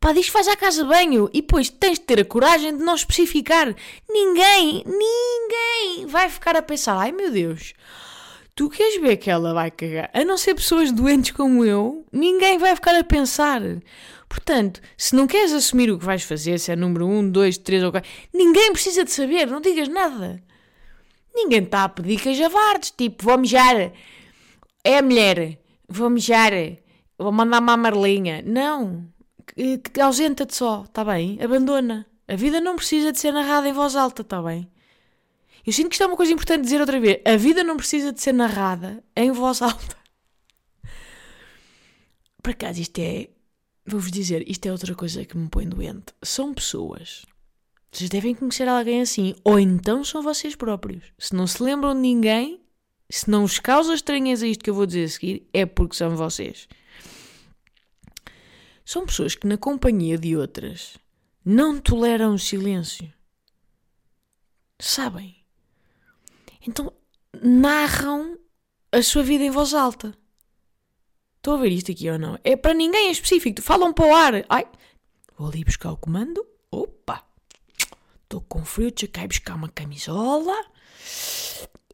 Pá, 0.01 0.13
diz 0.13 0.25
que 0.25 0.33
vais 0.33 0.47
à 0.47 0.55
casa 0.55 0.81
de 0.81 0.89
banho 0.89 1.29
e 1.31 1.41
depois 1.41 1.69
tens 1.69 1.99
de 1.99 2.05
ter 2.05 2.19
a 2.19 2.25
coragem 2.25 2.75
de 2.75 2.83
não 2.83 2.95
especificar. 2.95 3.75
Ninguém, 4.09 4.83
ninguém 4.83 6.07
vai 6.07 6.27
ficar 6.27 6.55
a 6.55 6.61
pensar, 6.63 6.97
ai 6.97 7.11
meu 7.11 7.31
Deus, 7.31 7.75
tu 8.55 8.67
queres 8.67 8.99
ver 8.99 9.17
que 9.17 9.29
ela 9.29 9.53
vai 9.53 9.69
cagar? 9.69 10.09
A 10.11 10.25
não 10.25 10.37
ser 10.37 10.55
pessoas 10.55 10.91
doentes 10.91 11.29
como 11.29 11.63
eu, 11.63 12.03
ninguém 12.11 12.57
vai 12.57 12.75
ficar 12.75 12.95
a 12.95 13.03
pensar. 13.03 13.61
Portanto, 14.27 14.81
se 14.97 15.15
não 15.15 15.27
queres 15.27 15.53
assumir 15.53 15.91
o 15.91 15.99
que 15.99 16.05
vais 16.05 16.23
fazer, 16.23 16.57
se 16.57 16.71
é 16.71 16.75
número 16.75 17.05
1, 17.05 17.29
2, 17.29 17.59
3 17.59 17.83
ou 17.83 17.91
4, 17.91 18.09
ninguém 18.33 18.73
precisa 18.73 19.03
de 19.05 19.11
saber, 19.11 19.45
não 19.45 19.61
digas 19.61 19.87
nada. 19.87 20.41
Ninguém 21.35 21.61
está 21.61 21.83
a 21.83 21.89
pedir 21.89 22.19
que 22.19 22.33
javardes, 22.33 22.89
tipo, 22.89 23.23
vou 23.23 23.37
mijar. 23.37 23.91
É 24.83 24.97
a 24.97 25.01
mulher, 25.03 25.59
vou 25.87 26.09
mijar, 26.09 26.53
vou 27.19 27.31
mandar 27.31 27.59
uma 27.59 27.77
marlinha. 27.77 28.41
Não, 28.43 29.05
ausenta-te 30.01 30.55
só, 30.55 30.83
está 30.83 31.03
bem? 31.03 31.39
Abandona. 31.41 32.05
A 32.27 32.35
vida 32.35 32.61
não 32.61 32.75
precisa 32.75 33.11
de 33.11 33.19
ser 33.19 33.31
narrada 33.31 33.67
em 33.67 33.73
voz 33.73 33.95
alta, 33.95 34.21
está 34.21 34.41
bem? 34.41 34.69
Eu 35.65 35.73
sinto 35.73 35.89
que 35.89 35.95
isto 35.95 36.03
é 36.03 36.07
uma 36.07 36.17
coisa 36.17 36.31
importante 36.31 36.63
dizer 36.63 36.79
outra 36.79 36.99
vez. 36.99 37.21
A 37.25 37.35
vida 37.35 37.63
não 37.63 37.77
precisa 37.77 38.11
de 38.11 38.21
ser 38.21 38.33
narrada 38.33 39.03
em 39.15 39.31
voz 39.31 39.61
alta. 39.63 39.97
Por 42.41 42.51
acaso, 42.51 42.81
isto 42.81 42.99
é. 42.99 43.29
Vou-vos 43.85 44.11
dizer, 44.11 44.47
isto 44.49 44.65
é 44.65 44.71
outra 44.71 44.95
coisa 44.95 45.25
que 45.25 45.37
me 45.37 45.49
põe 45.49 45.67
doente. 45.67 46.13
São 46.21 46.53
pessoas. 46.53 47.25
Vocês 47.91 48.09
devem 48.09 48.33
conhecer 48.33 48.67
alguém 48.67 49.01
assim. 49.01 49.35
Ou 49.43 49.59
então 49.59 50.03
são 50.03 50.21
vocês 50.21 50.55
próprios. 50.55 51.03
Se 51.19 51.35
não 51.35 51.45
se 51.45 51.61
lembram 51.61 51.93
de 51.93 51.99
ninguém, 51.99 52.61
se 53.09 53.29
não 53.29 53.41
vos 53.41 53.59
causa 53.59 53.93
estranheza 53.93 54.47
isto 54.47 54.63
que 54.63 54.69
eu 54.69 54.75
vou 54.75 54.85
dizer 54.85 55.03
a 55.03 55.09
seguir, 55.09 55.47
é 55.53 55.65
porque 55.65 55.95
são 55.95 56.15
vocês. 56.15 56.67
São 58.91 59.05
pessoas 59.05 59.35
que, 59.35 59.47
na 59.47 59.57
companhia 59.57 60.17
de 60.17 60.35
outras, 60.35 60.97
não 61.45 61.79
toleram 61.79 62.33
o 62.33 62.37
silêncio. 62.37 63.09
Sabem? 64.77 65.45
Então 66.67 66.91
narram 67.41 68.37
a 68.91 69.01
sua 69.01 69.23
vida 69.23 69.45
em 69.45 69.49
voz 69.49 69.73
alta. 69.73 70.13
Estou 71.37 71.53
a 71.53 71.61
ver 71.61 71.69
isto 71.69 71.89
aqui 71.89 72.09
ou 72.09 72.19
não? 72.19 72.37
É 72.43 72.57
para 72.57 72.73
ninguém 72.73 73.07
em 73.07 73.11
específico. 73.11 73.61
Falam 73.61 73.93
para 73.93 74.05
o 74.05 74.13
ar. 74.13 74.33
Ai, 74.49 74.67
vou 75.37 75.47
ali 75.47 75.63
buscar 75.63 75.93
o 75.93 75.95
comando. 75.95 76.45
Opa! 76.69 77.23
Estou 78.23 78.41
com 78.41 78.65
frio, 78.65 78.91
cá 79.09 79.25
buscar 79.25 79.55
uma 79.55 79.69
camisola. 79.69 80.65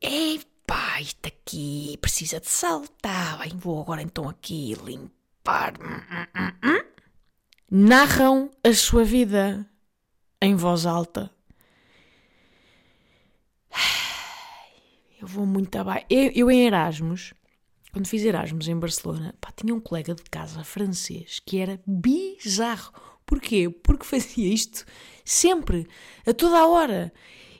Epá, 0.01 0.99
isto 0.99 1.27
aqui 1.27 1.95
precisa 2.01 2.39
de 2.39 2.47
saltar. 2.47 3.47
Vou 3.55 3.79
agora 3.79 4.01
então 4.01 4.27
aqui 4.27 4.73
limpar. 4.83 5.75
Hum, 5.79 6.01
hum, 6.11 6.25
hum, 6.35 6.53
hum 6.63 6.86
narram 7.69 8.49
a 8.63 8.73
sua 8.73 9.03
vida 9.03 9.69
em 10.41 10.55
voz 10.55 10.85
alta. 10.85 11.31
Eu 15.19 15.27
vou 15.27 15.45
muito 15.45 15.75
abaixo. 15.75 16.05
Eu, 16.09 16.31
eu, 16.33 16.51
em 16.51 16.65
Erasmus, 16.65 17.33
quando 17.91 18.07
fiz 18.07 18.23
Erasmus 18.23 18.67
em 18.67 18.77
Barcelona, 18.77 19.33
pá, 19.41 19.51
tinha 19.55 19.73
um 19.73 19.79
colega 19.79 20.13
de 20.13 20.23
casa 20.23 20.63
francês 20.63 21.39
que 21.43 21.57
era 21.57 21.81
bizarro. 21.85 22.93
Porquê? 23.25 23.69
Porque 23.69 24.05
fazia 24.05 24.53
isto 24.53 24.85
sempre, 25.25 25.87
a 26.25 26.33
toda 26.33 26.59
a 26.59 26.67
hora. 26.67 27.11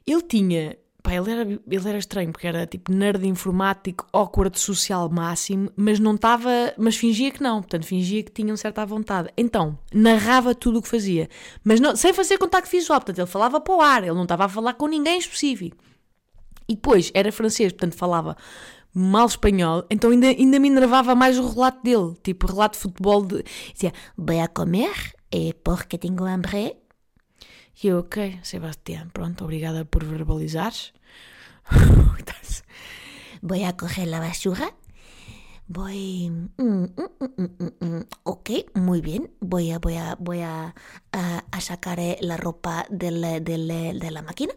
Ele 0.05 0.21
tinha. 0.21 0.77
Pá, 1.07 1.13
ele 1.13 1.31
era, 1.31 1.41
ele 1.43 1.89
era 1.89 1.97
estranho, 1.97 2.33
porque 2.33 2.45
era 2.45 2.67
tipo 2.67 2.91
nerd 2.91 3.25
informático, 3.25 4.05
awkward 4.11 4.59
social 4.59 5.09
máximo, 5.09 5.71
mas 5.73 5.99
não 6.01 6.15
estava. 6.15 6.49
Mas 6.77 6.97
fingia 6.97 7.31
que 7.31 7.41
não, 7.41 7.61
portanto, 7.61 7.85
fingia 7.85 8.21
que 8.21 8.29
tinha 8.29 8.51
uma 8.51 8.57
certa 8.57 8.85
vontade. 8.85 9.29
Então, 9.37 9.79
narrava 9.93 10.53
tudo 10.53 10.79
o 10.79 10.81
que 10.81 10.89
fazia, 10.89 11.29
mas 11.63 11.79
não, 11.79 11.95
sem 11.95 12.11
fazer 12.11 12.37
contacto 12.37 12.69
visual, 12.69 12.99
portanto, 12.99 13.19
ele 13.19 13.27
falava 13.27 13.61
para 13.61 13.73
o 13.73 13.79
ar, 13.79 14.03
ele 14.03 14.15
não 14.15 14.23
estava 14.23 14.43
a 14.43 14.49
falar 14.49 14.73
com 14.73 14.85
ninguém 14.85 15.17
específico. 15.17 15.77
E 16.67 16.75
depois 16.75 17.09
era 17.13 17.31
francês, 17.31 17.71
portanto, 17.71 17.95
falava 17.95 18.35
mal 18.93 19.27
espanhol, 19.27 19.85
então 19.89 20.11
ainda, 20.11 20.27
ainda 20.27 20.59
me 20.59 20.67
enervava 20.67 21.15
mais 21.15 21.39
o 21.39 21.47
relato 21.47 21.81
dele, 21.83 22.17
tipo 22.21 22.47
relato 22.47 22.73
de 22.73 22.81
futebol 22.81 23.25
de. 23.25 23.45
Dizia, 23.71 23.93
voy 24.17 24.41
a 24.41 24.47
comer 24.49 24.91
é 25.31 25.53
porque 25.63 25.97
tenho 25.97 26.25
hambre. 26.25 26.75
E 27.81 27.87
eu, 27.87 27.99
ok, 27.99 28.39
Sebastián, 28.43 29.07
pronto, 29.13 29.45
obrigada 29.45 29.85
por 29.85 30.03
verbalizares. 30.03 30.96
Voy 33.41 33.63
a 33.63 33.77
coger 33.77 34.07
la 34.07 34.19
basura. 34.19 34.73
Voy. 35.67 36.29
mm, 36.29 36.53
mm, 36.57 37.43
mm, 37.59 37.85
mm. 37.85 38.05
Ok, 38.23 38.49
muy 38.73 39.01
bien. 39.01 39.31
Voy 39.39 39.71
a, 39.71 39.79
voy 39.79 39.95
a, 39.95 40.15
voy 40.19 40.41
a, 40.41 40.73
a, 41.11 41.43
a 41.51 41.61
sacar 41.61 41.99
eh, 41.99 42.17
la 42.21 42.37
ropa 42.37 42.85
del, 42.89 43.43
del, 43.43 43.99
de 43.99 44.11
la 44.11 44.21
máquina. 44.21 44.53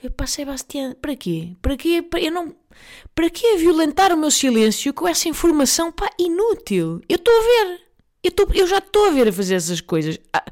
Eu, 0.00 0.12
pá, 0.12 0.26
Sebastián, 0.26 0.96
para 1.00 1.16
quê? 1.16 1.56
Para 1.60 1.76
quê? 1.76 2.02
Para, 2.02 2.20
eu 2.20 2.30
não... 2.30 2.54
para 3.14 3.28
quê 3.30 3.56
violentar 3.56 4.12
o 4.12 4.16
meu 4.16 4.30
silêncio 4.30 4.94
com 4.94 5.08
essa 5.08 5.28
informação, 5.28 5.90
pá, 5.90 6.08
inútil? 6.18 7.00
Eu 7.08 7.16
estou 7.16 7.34
a 7.34 7.42
ver. 7.42 7.87
Eu, 8.22 8.32
tô, 8.32 8.48
eu 8.52 8.66
já 8.66 8.78
estou 8.78 9.06
a 9.06 9.10
ver 9.10 9.28
a 9.28 9.32
fazer 9.32 9.54
essas 9.54 9.80
coisas. 9.80 10.18
A, 10.32 10.44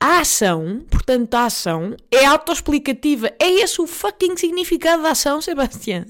a 0.00 0.20
ação, 0.20 0.84
portanto, 0.88 1.34
a 1.34 1.46
ação 1.46 1.96
é 2.10 2.24
autoexplicativa. 2.24 3.32
É 3.40 3.50
esse 3.50 3.80
o 3.80 3.86
fucking 3.86 4.36
significado 4.36 5.02
da 5.02 5.10
ação, 5.10 5.40
Sebastián. 5.40 6.06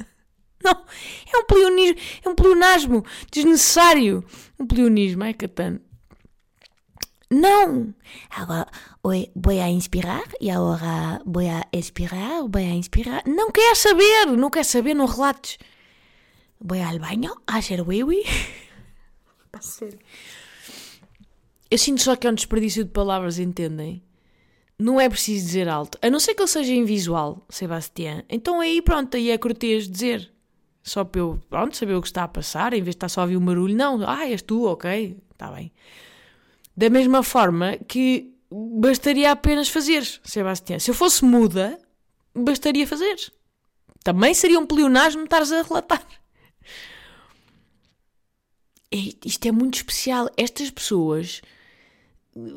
Não, 0.62 0.72
é 1.32 1.38
um 1.38 1.44
pleonismo, 1.44 1.96
é 2.24 2.28
um 2.28 2.34
pleonasmo 2.34 3.04
desnecessário. 3.30 4.24
Um 4.58 4.66
pleonismo, 4.66 5.24
é 5.24 5.32
Catano. 5.32 5.80
Não! 7.30 7.94
Agora, 8.30 8.66
oi, 9.02 9.30
voy 9.36 9.60
a 9.60 9.68
inspirar 9.68 10.24
e 10.40 10.50
agora 10.50 11.20
voy 11.26 11.46
a 11.48 11.66
expirar, 11.72 12.48
voy 12.48 12.64
a 12.64 12.74
inspirar. 12.74 13.22
Não 13.26 13.52
quer 13.52 13.76
saber, 13.76 14.26
não 14.26 14.50
quer 14.50 14.64
saber, 14.64 14.94
não 14.94 15.06
relates. 15.06 15.58
Voy 16.60 16.80
al 16.80 16.98
baño 16.98 17.34
a 17.46 17.58
hacer 17.58 17.82
wiwi. 17.82 18.24
A 19.52 19.60
sério. 19.60 19.98
Eu 21.70 21.78
sinto 21.78 22.02
só 22.02 22.16
que 22.16 22.26
é 22.26 22.30
um 22.30 22.34
desperdício 22.34 22.84
de 22.84 22.90
palavras, 22.90 23.38
entendem? 23.38 24.02
Não 24.78 25.00
é 25.00 25.08
preciso 25.08 25.44
dizer 25.44 25.68
alto. 25.68 25.98
A 26.00 26.08
não 26.08 26.20
ser 26.20 26.34
que 26.34 26.40
ele 26.40 26.48
seja 26.48 26.72
invisual, 26.72 27.44
Sebastián. 27.48 28.22
Então 28.28 28.60
aí, 28.60 28.80
pronto, 28.80 29.16
aí 29.16 29.30
é 29.30 29.38
cortês 29.38 29.88
dizer. 29.88 30.32
Só 30.82 31.04
para 31.04 31.20
eu, 31.20 31.42
pronto, 31.50 31.76
saber 31.76 31.94
o 31.94 32.00
que 32.00 32.06
está 32.06 32.24
a 32.24 32.28
passar, 32.28 32.72
em 32.72 32.76
vez 32.82 32.94
de 32.94 32.98
estar 32.98 33.08
só 33.08 33.20
a 33.20 33.24
ouvir 33.24 33.36
um 33.36 33.44
barulho. 33.44 33.76
Não, 33.76 34.08
ah, 34.08 34.26
és 34.26 34.40
tu, 34.40 34.64
ok, 34.64 35.18
está 35.32 35.50
bem. 35.50 35.72
Da 36.76 36.88
mesma 36.88 37.22
forma 37.22 37.76
que 37.88 38.32
bastaria 38.50 39.30
apenas 39.32 39.68
fazer, 39.68 40.04
Sebastián. 40.24 40.78
Se 40.78 40.90
eu 40.90 40.94
fosse 40.94 41.24
muda, 41.24 41.78
bastaria 42.34 42.86
fazer. 42.86 43.16
Também 44.02 44.32
seria 44.32 44.58
um 44.58 44.66
pleonasmo 44.66 45.24
estares 45.24 45.52
a 45.52 45.62
relatar. 45.62 46.06
É- 48.90 49.14
Isto 49.26 49.48
é 49.48 49.52
muito 49.52 49.74
especial. 49.74 50.30
Estas 50.36 50.70
pessoas 50.70 51.42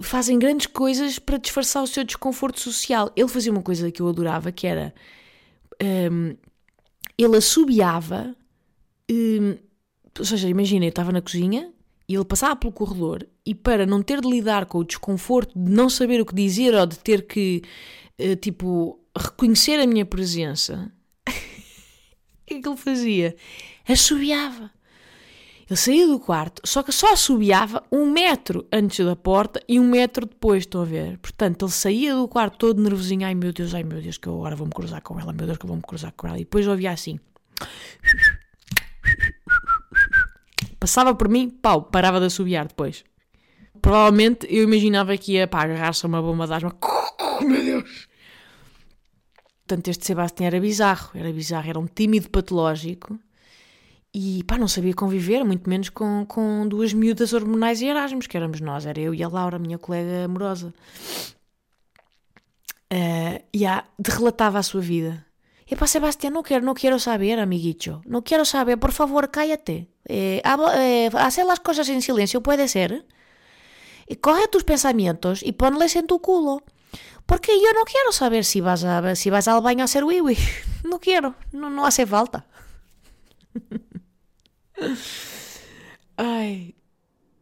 fazem 0.02 0.38
grandes 0.38 0.68
coisas 0.68 1.18
para 1.20 1.38
disfarçar 1.38 1.84
o 1.84 1.88
seu 1.88 2.04
desconforto 2.04 2.60
social. 2.60 3.12
Ele 3.16 3.28
fazia 3.28 3.52
uma 3.52 3.62
coisa 3.62 3.92
que 3.92 4.02
eu 4.02 4.08
adorava, 4.08 4.52
que 4.52 4.68
era 4.68 4.94
hum, 6.12 6.36
ele 7.18 7.38
assobiava, 7.38 8.36
hum, 9.10 9.58
ou 10.18 10.26
seja, 10.26 10.48
imagina, 10.50 10.86
eu 10.86 10.90
estava 10.90 11.12
na 11.12 11.22
cozinha 11.22 11.72
e 12.08 12.16
ele 12.16 12.26
passava 12.26 12.56
pelo 12.56 12.74
corredor 12.74 13.26
e 13.46 13.56
para 13.56 13.86
não 13.86 14.02
ter 14.04 14.22
de 14.22 14.30
lidar 14.30 14.66
com 14.66 14.80
o 14.80 14.84
desconforto 14.84 15.58
de 15.58 15.72
não 15.72 15.90
saber 15.90 16.22
o 16.22 16.26
que 16.26 16.36
dizer 16.36 16.74
ou 16.76 16.86
de 16.86 17.00
ter 17.00 17.26
que, 17.26 17.62
eh, 18.18 18.36
tipo, 18.36 19.00
reconhecer 19.18 19.80
a 19.80 19.88
minha 19.88 20.06
presença, 20.06 20.92
o 21.28 22.46
que 22.46 22.56
é 22.56 22.62
que 22.62 22.68
ele 22.68 22.78
fazia? 22.78 23.36
Assobiava. 23.88 24.72
Ele 25.72 25.78
saía 25.78 26.06
do 26.06 26.20
quarto, 26.20 26.62
só 26.66 26.84
que 26.84 26.92
só 26.92 27.14
assobiava 27.14 27.82
um 27.90 28.06
metro 28.12 28.68
antes 28.74 29.06
da 29.06 29.16
porta 29.16 29.64
e 29.70 29.80
um 29.80 29.88
metro 29.88 30.26
depois, 30.26 30.64
estão 30.64 30.82
a 30.82 30.84
ver? 30.84 31.18
Portanto, 31.20 31.64
ele 31.64 31.72
saía 31.72 32.14
do 32.14 32.28
quarto 32.28 32.58
todo 32.58 32.84
nervosinho, 32.84 33.26
ai 33.26 33.34
meu 33.34 33.54
Deus, 33.54 33.74
ai 33.74 33.82
meu 33.82 34.02
Deus, 34.02 34.18
que 34.18 34.28
eu 34.28 34.36
agora 34.36 34.54
vou-me 34.54 34.74
cruzar 34.74 35.02
com 35.02 35.18
ela, 35.18 35.32
meu 35.32 35.46
Deus, 35.46 35.58
que 35.58 35.64
eu 35.64 35.70
vou-me 35.70 35.82
cruzar 35.82 36.12
com 36.12 36.28
ela. 36.28 36.36
E 36.36 36.42
depois 36.42 36.68
ouvia 36.68 36.92
assim. 36.92 37.22
Passava 40.78 41.16
por 41.16 41.30
mim, 41.30 41.50
pau, 41.50 41.84
parava 41.84 42.20
de 42.20 42.26
assobiar 42.26 42.68
depois. 42.68 43.06
Provavelmente 43.82 44.46
eu 44.50 44.66
imaginava 44.66 45.16
que 45.16 45.36
ia 45.36 45.48
para 45.48 45.72
agarrar-se 45.72 46.06
a 46.06 46.10
uma 46.10 46.22
bomba 46.22 46.48
de 46.48 46.54
asma. 46.54 46.76
Meu 47.48 47.64
Deus! 47.64 48.10
Portanto, 49.66 49.88
este 49.88 50.06
Sebastião 50.06 50.48
era 50.48 50.60
bizarro, 50.60 51.12
era 51.16 51.32
bizarro, 51.32 51.70
era 51.70 51.80
um 51.80 51.88
tímido 51.88 52.30
patológico 52.30 53.18
e 54.14 54.44
pá, 54.44 54.58
não 54.58 54.68
sabia 54.68 54.94
conviver, 54.94 55.44
muito 55.44 55.70
menos 55.70 55.90
com, 55.90 56.26
com 56.26 56.68
duas 56.68 56.94
miúdas 56.94 57.34
hormonais 57.34 57.82
e 57.82 57.86
Erasmus, 57.88 58.28
que 58.28 58.36
éramos 58.38 58.60
nós, 58.62 58.86
era 58.86 59.00
eu 59.00 59.14
e 59.14 59.24
a 59.24 59.28
Laura, 59.30 59.58
minha 59.60 59.78
colega 59.78 60.26
amorosa. 60.26 60.74
Uh, 62.92 63.40
e 63.54 63.60
yeah, 63.60 63.86
relatava 64.06 64.60
a 64.60 64.64
sua 64.64 64.82
vida. 64.82 65.26
E 65.70 65.76
pá, 65.78 65.88
Sebastián, 65.88 66.32
não 66.32 66.44
quero, 66.44 66.66
não 66.66 66.74
quero 66.74 67.00
saber, 67.00 67.40
amiguicho. 67.40 68.02
Não 68.06 68.22
quero 68.22 68.44
saber, 68.44 68.76
por 68.78 68.92
favor, 68.92 69.30
cállate. 69.30 69.88
Eh, 70.10 70.42
hab- 70.44 70.76
eh, 70.76 71.10
hacer 71.14 71.46
las 71.46 71.62
cosas 71.62 71.88
en 71.88 72.02
silencio 72.02 72.42
puede 72.44 72.68
ser. 72.68 73.06
Y 74.10 74.16
coge 74.18 74.50
tus 74.50 74.66
pensamientos 74.66 75.42
y 75.42 75.54
ponles 75.54 75.96
en 75.96 76.08
tu 76.08 76.20
culo. 76.20 76.64
Porque 77.26 77.54
yo 77.54 77.72
no 77.74 77.86
quiero 77.86 78.12
saber 78.12 78.44
si 78.44 78.60
vas, 78.60 78.84
a, 78.84 79.16
si 79.16 79.30
vas 79.30 79.48
al 79.48 79.62
baño 79.62 79.84
a 79.84 79.86
hacer 79.86 80.04
wiwi. 80.04 80.38
No 80.84 81.00
quiero, 81.00 81.36
no, 81.54 81.70
no 81.70 81.86
hace 81.86 82.06
falta. 82.06 82.46
Ai. 86.18 86.74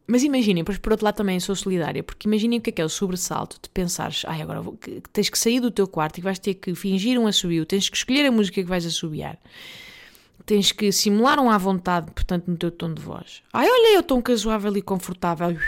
Mas 0.06 0.24
imaginem, 0.24 0.64
pois 0.64 0.76
por 0.76 0.90
outro 0.90 1.04
lado 1.04 1.14
também 1.14 1.38
sou 1.38 1.54
solidária, 1.54 2.02
porque 2.02 2.26
imaginem 2.26 2.58
o 2.58 2.62
que 2.62 2.70
é 2.70 2.72
que 2.72 2.82
é 2.82 2.84
o 2.84 2.88
sobressalto 2.88 3.60
de 3.62 3.68
pensares, 3.68 4.24
ai 4.26 4.42
agora 4.42 4.60
vou, 4.60 4.76
que, 4.76 5.00
tens 5.12 5.30
que 5.30 5.38
sair 5.38 5.60
do 5.60 5.70
teu 5.70 5.86
quarto 5.86 6.18
e 6.18 6.20
vais 6.20 6.36
ter 6.36 6.54
que 6.54 6.74
fingir 6.74 7.16
um 7.16 7.28
assobio, 7.28 7.64
tens 7.64 7.88
que 7.88 7.96
escolher 7.96 8.26
a 8.26 8.32
música 8.32 8.60
que 8.60 8.68
vais 8.68 8.84
assobiar, 8.84 9.38
tens 10.44 10.72
que 10.72 10.90
simular 10.90 11.38
um 11.38 11.48
à 11.48 11.56
vontade, 11.56 12.10
portanto, 12.10 12.48
no 12.48 12.56
teu 12.56 12.72
tom 12.72 12.92
de 12.92 13.00
voz. 13.00 13.40
Ai, 13.52 13.68
olha 13.70 13.94
eu 13.94 14.02
tão 14.02 14.20
casuável 14.20 14.76
e 14.76 14.82
confortável. 14.82 15.56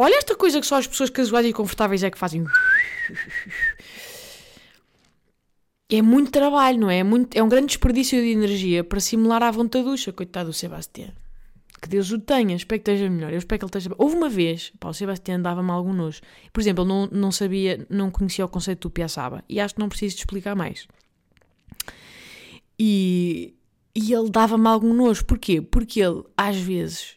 Olha 0.00 0.14
esta 0.14 0.36
coisa 0.36 0.60
que 0.60 0.66
só 0.66 0.76
as 0.76 0.86
pessoas 0.86 1.10
casuais 1.10 1.44
e 1.44 1.52
confortáveis 1.52 2.04
é 2.04 2.10
que 2.10 2.16
fazem. 2.16 2.44
É 5.90 6.02
muito 6.02 6.30
trabalho, 6.30 6.78
não 6.78 6.90
é? 6.90 6.98
É, 6.98 7.04
muito, 7.04 7.34
é 7.34 7.42
um 7.42 7.48
grande 7.48 7.68
desperdício 7.68 8.20
de 8.20 8.28
energia 8.28 8.84
para 8.84 9.00
simular 9.00 9.42
à 9.42 9.50
vontaducha, 9.50 10.12
coitado 10.12 10.50
do 10.50 10.52
Sebastião. 10.52 11.10
Que 11.80 11.88
Deus 11.88 12.10
o 12.10 12.18
tenha, 12.18 12.56
espero 12.56 12.82
que 12.82 12.90
esteja 12.90 13.08
melhor. 13.08 13.32
Eu 13.32 13.38
espero 13.38 13.58
que 13.58 13.64
ele 13.64 13.68
esteja. 13.70 13.94
Houve 13.96 14.16
uma 14.16 14.28
vez, 14.28 14.72
pá, 14.78 14.88
o 14.88 14.92
Sebastião 14.92 15.40
dava-me 15.40 15.70
algum 15.70 15.94
nojo. 15.94 16.20
Por 16.52 16.60
exemplo, 16.60 16.84
ele 16.84 16.88
não, 16.90 17.06
não 17.06 17.32
sabia, 17.32 17.86
não 17.88 18.10
conhecia 18.10 18.44
o 18.44 18.48
conceito 18.48 18.88
do 18.88 18.90
piaçaba. 18.90 19.42
E 19.48 19.60
acho 19.60 19.74
que 19.74 19.80
não 19.80 19.88
preciso 19.88 20.16
de 20.16 20.22
explicar 20.22 20.54
mais. 20.54 20.86
E, 22.78 23.54
e 23.94 24.12
ele 24.12 24.28
dava-me 24.28 24.66
algum 24.66 24.92
nojo. 24.92 25.24
Porquê? 25.24 25.62
Porque 25.62 26.00
ele, 26.00 26.22
às 26.36 26.56
vezes, 26.56 27.16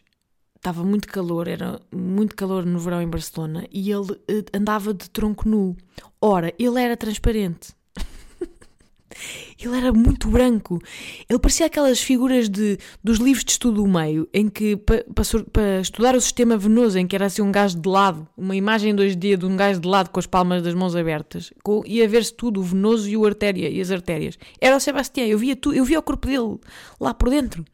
estava 0.56 0.84
muito 0.84 1.08
calor, 1.08 1.48
era 1.48 1.80
muito 1.92 2.36
calor 2.36 2.64
no 2.64 2.78
verão 2.78 3.02
em 3.02 3.08
Barcelona, 3.08 3.66
e 3.70 3.90
ele 3.90 4.16
eh, 4.28 4.44
andava 4.54 4.94
de 4.94 5.10
tronco 5.10 5.48
nu. 5.48 5.76
Ora, 6.20 6.54
ele 6.56 6.80
era 6.80 6.96
transparente. 6.96 7.74
Ele 9.62 9.76
era 9.76 9.92
muito 9.92 10.28
branco. 10.28 10.80
Ele 11.28 11.38
parecia 11.38 11.66
aquelas 11.66 12.00
figuras 12.00 12.48
de, 12.48 12.78
dos 13.02 13.18
livros 13.18 13.44
de 13.44 13.52
estudo 13.52 13.82
do 13.82 13.86
meio, 13.86 14.28
em 14.32 14.48
que, 14.48 14.76
para 14.76 15.04
pa, 15.04 15.80
estudar 15.80 16.14
o 16.16 16.20
sistema 16.20 16.56
venoso, 16.56 16.98
em 16.98 17.06
que 17.06 17.14
era 17.14 17.26
assim 17.26 17.42
um 17.42 17.52
gajo 17.52 17.78
de 17.78 17.88
lado, 17.88 18.26
uma 18.36 18.56
imagem 18.56 18.94
2D 18.94 19.36
de 19.36 19.46
um 19.46 19.56
gajo 19.56 19.80
de 19.80 19.88
lado 19.88 20.10
com 20.10 20.18
as 20.18 20.26
palmas 20.26 20.62
das 20.62 20.74
mãos 20.74 20.96
abertas, 20.96 21.52
com, 21.62 21.82
ia 21.86 22.08
ver-se 22.08 22.34
tudo, 22.34 22.60
o 22.60 22.62
venoso 22.62 23.08
e, 23.08 23.16
o 23.16 23.24
artéria, 23.24 23.68
e 23.68 23.80
as 23.80 23.90
artérias. 23.90 24.38
Era 24.60 24.76
o 24.76 24.80
Sebastião, 24.80 25.26
eu 25.26 25.38
via, 25.38 25.54
tu, 25.54 25.72
eu 25.72 25.84
via 25.84 25.98
o 25.98 26.02
corpo 26.02 26.26
dele 26.26 26.58
lá 27.00 27.14
por 27.14 27.30
dentro. 27.30 27.64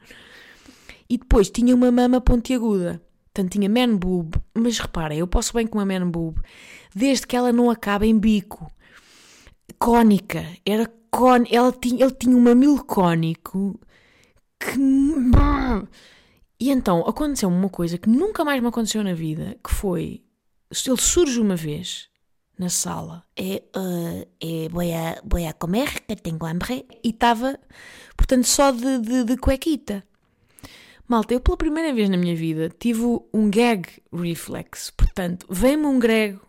E 1.09 1.17
depois 1.17 1.49
tinha 1.49 1.75
uma 1.75 1.91
mama 1.91 2.21
pontiaguda. 2.21 3.01
Portanto, 3.33 3.53
tinha 3.53 3.69
man 3.69 3.97
boob. 3.97 4.37
Mas 4.55 4.79
reparem, 4.79 5.21
eu 5.21 5.27
posso 5.27 5.55
bem 5.55 5.67
com 5.67 5.79
uma 5.79 5.87
man 5.87 6.11
boob, 6.11 6.41
desde 6.95 7.27
que 7.27 7.37
ela 7.37 7.53
não 7.53 7.71
acaba 7.71 8.05
em 8.05 8.19
bico. 8.19 8.71
Cónica. 9.79 10.45
Era 10.67 10.91
Ela 11.51 11.73
tinha, 11.73 12.05
ele 12.05 12.15
tinha 12.15 12.37
um 12.37 12.41
mamilo 12.41 12.85
cónico 12.85 13.79
que... 14.59 14.79
E 16.61 16.71
então 16.71 17.01
aconteceu 17.07 17.49
uma 17.49 17.69
coisa 17.69 17.99
que 17.99 18.09
nunca 18.09 18.45
mais 18.45 18.61
me 18.61 18.69
aconteceu 18.69 19.05
na 19.05 19.15
vida, 19.15 19.57
que 19.63 19.73
foi, 19.73 20.25
ele 20.87 21.01
surge 21.01 21.41
uma 21.41 21.55
vez 21.55 22.09
na 22.59 22.69
sala 22.69 23.25
Eh, 23.37 23.63
eh, 23.73 24.29
eh, 24.41 24.69
voy, 24.69 24.93
a, 24.93 25.51
a 25.51 25.53
comer, 25.53 26.01
que 26.07 26.17
tengo 26.17 26.45
hambre. 26.47 26.85
e 27.05 27.11
estava, 27.11 27.59
portanto, 28.17 28.45
só 28.47 28.73
de, 28.73 28.99
de, 28.99 29.25
de 29.25 29.37
cuequita. 29.37 30.05
Malta, 31.07 31.33
eu 31.33 31.41
pela 31.41 31.57
primeira 31.57 31.95
vez 31.95 32.11
na 32.11 32.17
minha 32.19 32.37
vida 32.37 32.69
tive 32.69 33.03
um 33.33 33.49
gag 33.49 33.89
reflex. 34.13 34.91
Portanto, 34.91 35.47
veio-me 35.49 35.87
um 35.87 35.99
grego 35.99 36.41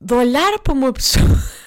de 0.00 0.12
olhar 0.12 0.58
para 0.58 0.74
uma 0.74 0.92
pessoa, 0.92 1.24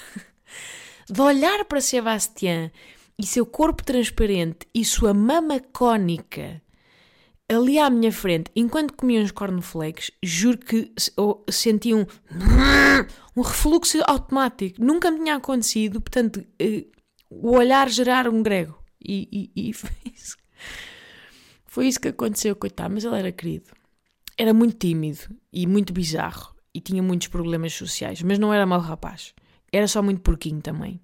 de 1.10 1.20
olhar 1.20 1.64
para 1.64 1.80
Sebastião 1.80 2.70
e 3.18 3.26
seu 3.26 3.44
corpo 3.44 3.82
transparente 3.84 4.66
e 4.74 4.84
sua 4.84 5.12
mama 5.12 5.60
cónica 5.72 6.62
ali 7.48 7.78
à 7.80 7.90
minha 7.90 8.12
frente, 8.12 8.48
enquanto 8.54 8.94
comia 8.94 9.20
uns 9.20 9.32
cornflakes, 9.32 10.12
juro 10.22 10.56
que 10.58 10.92
senti 11.50 11.92
um, 11.92 12.06
um 13.36 13.42
refluxo 13.42 13.98
automático. 14.06 14.80
Nunca 14.82 15.10
me 15.10 15.18
tinha 15.18 15.34
acontecido, 15.34 16.00
portanto, 16.00 16.44
eh, 16.60 16.86
o 17.28 17.56
olhar 17.56 17.88
gerar 17.88 18.28
um 18.28 18.40
grego. 18.40 18.78
E, 19.04 19.50
e- 19.56 19.68
e 19.70 19.72
foi, 19.74 19.90
isso, 20.14 20.36
foi 21.66 21.88
isso 21.88 21.98
que 22.00 22.08
aconteceu, 22.08 22.54
coitado. 22.54 22.94
Mas 22.94 23.02
ele 23.04 23.18
era 23.18 23.32
querido. 23.32 23.70
Era 24.38 24.54
muito 24.54 24.76
tímido 24.78 25.18
e 25.52 25.66
muito 25.66 25.92
bizarro. 25.92 26.54
E 26.72 26.80
tinha 26.80 27.02
muitos 27.02 27.26
problemas 27.26 27.72
sociais. 27.72 28.22
Mas 28.22 28.38
não 28.38 28.54
era 28.54 28.64
mau 28.64 28.78
rapaz. 28.78 29.34
Era 29.72 29.86
só 29.86 30.02
muito 30.02 30.20
porquinho 30.22 30.60
também. 30.60 31.00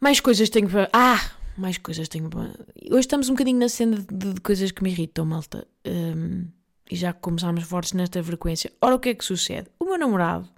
Mais 0.00 0.20
coisas 0.20 0.48
tenho 0.50 0.68
para. 0.68 0.90
Ah! 0.92 1.32
Mais 1.56 1.78
coisas 1.78 2.08
tenho 2.08 2.28
para. 2.28 2.54
Hoje 2.90 3.00
estamos 3.00 3.28
um 3.28 3.34
bocadinho 3.34 3.58
na 3.58 3.68
cena 3.68 3.96
de, 3.96 4.34
de 4.34 4.40
coisas 4.40 4.70
que 4.72 4.82
me 4.82 4.90
irritam, 4.90 5.24
malta. 5.24 5.66
Hum, 5.86 6.48
e 6.90 6.96
já 6.96 7.12
começámos 7.12 7.64
fortes 7.64 7.92
nesta 7.92 8.22
frequência. 8.22 8.72
Ora, 8.80 8.96
o 8.96 8.98
que 8.98 9.10
é 9.10 9.14
que 9.14 9.24
sucede? 9.24 9.68
O 9.78 9.84
meu 9.84 9.98
namorado. 9.98 10.48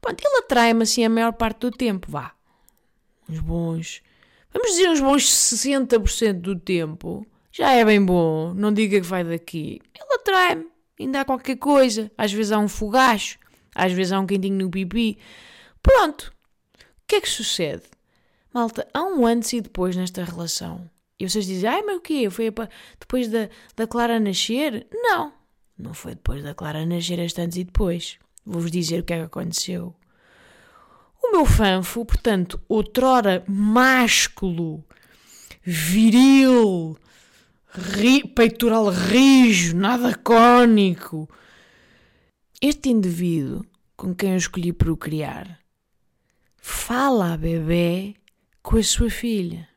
Pronto, 0.00 0.22
ele 0.22 0.38
atrai-me 0.38 0.82
assim 0.82 1.04
a 1.04 1.08
maior 1.08 1.32
parte 1.32 1.60
do 1.60 1.70
tempo, 1.70 2.10
vá. 2.10 2.32
Uns 3.28 3.40
bons. 3.40 4.02
Vamos 4.52 4.70
dizer 4.70 4.90
uns 4.90 5.00
bons 5.00 5.24
60% 5.24 6.40
do 6.40 6.58
tempo. 6.58 7.26
Já 7.50 7.72
é 7.72 7.84
bem 7.84 8.04
bom. 8.04 8.54
Não 8.54 8.72
diga 8.72 9.00
que 9.00 9.06
vai 9.06 9.24
daqui. 9.24 9.80
Ele 9.94 10.14
atrai-me. 10.14 10.66
Ainda 11.00 11.22
há 11.22 11.24
qualquer 11.24 11.56
coisa. 11.56 12.10
Às 12.16 12.32
vezes 12.32 12.52
há 12.52 12.58
um 12.58 12.68
fogacho. 12.68 13.38
Às 13.74 13.92
vezes 13.92 14.12
há 14.12 14.20
um 14.20 14.26
quentinho 14.26 14.56
no 14.64 14.70
pipi. 14.70 15.18
Pronto. 15.82 16.32
O 16.78 17.06
que 17.06 17.16
é 17.16 17.20
que 17.20 17.28
sucede? 17.28 17.82
Malta, 18.52 18.86
há 18.94 19.02
um 19.02 19.26
antes 19.26 19.52
e 19.52 19.60
depois 19.60 19.96
nesta 19.96 20.24
relação. 20.24 20.88
E 21.18 21.28
vocês 21.28 21.46
dizem, 21.46 21.68
ai, 21.68 21.82
mas 21.82 21.96
o 21.96 22.00
quê? 22.00 22.28
Foi 22.30 22.50
depois 23.00 23.28
da, 23.28 23.48
da 23.76 23.86
Clara 23.86 24.18
nascer? 24.20 24.86
Não. 24.92 25.32
Não 25.78 25.92
foi 25.92 26.14
depois 26.14 26.42
da 26.42 26.54
Clara 26.54 26.86
nascer, 26.86 27.18
este 27.18 27.40
antes 27.40 27.58
e 27.58 27.64
depois. 27.64 28.18
Vou-vos 28.46 28.70
dizer 28.70 29.00
o 29.00 29.04
que 29.04 29.12
é 29.12 29.18
que 29.18 29.24
aconteceu. 29.24 29.94
O 31.22 31.32
meu 31.32 31.44
fanfo, 31.44 32.04
portanto, 32.04 32.60
outrora 32.68 33.42
másculo, 33.48 34.84
viril, 35.62 36.96
ri- 37.72 38.26
peitoral 38.28 38.88
rijo, 38.90 39.74
nada 39.76 40.14
cônico. 40.16 41.28
Este 42.60 42.88
indivíduo 42.88 43.64
com 43.96 44.14
quem 44.14 44.30
eu 44.30 44.36
escolhi 44.36 44.72
procriar 44.72 45.58
fala 46.56 47.34
a 47.34 47.36
bebê 47.36 48.14
com 48.62 48.76
a 48.76 48.82
sua 48.82 49.10
filha. 49.10 49.68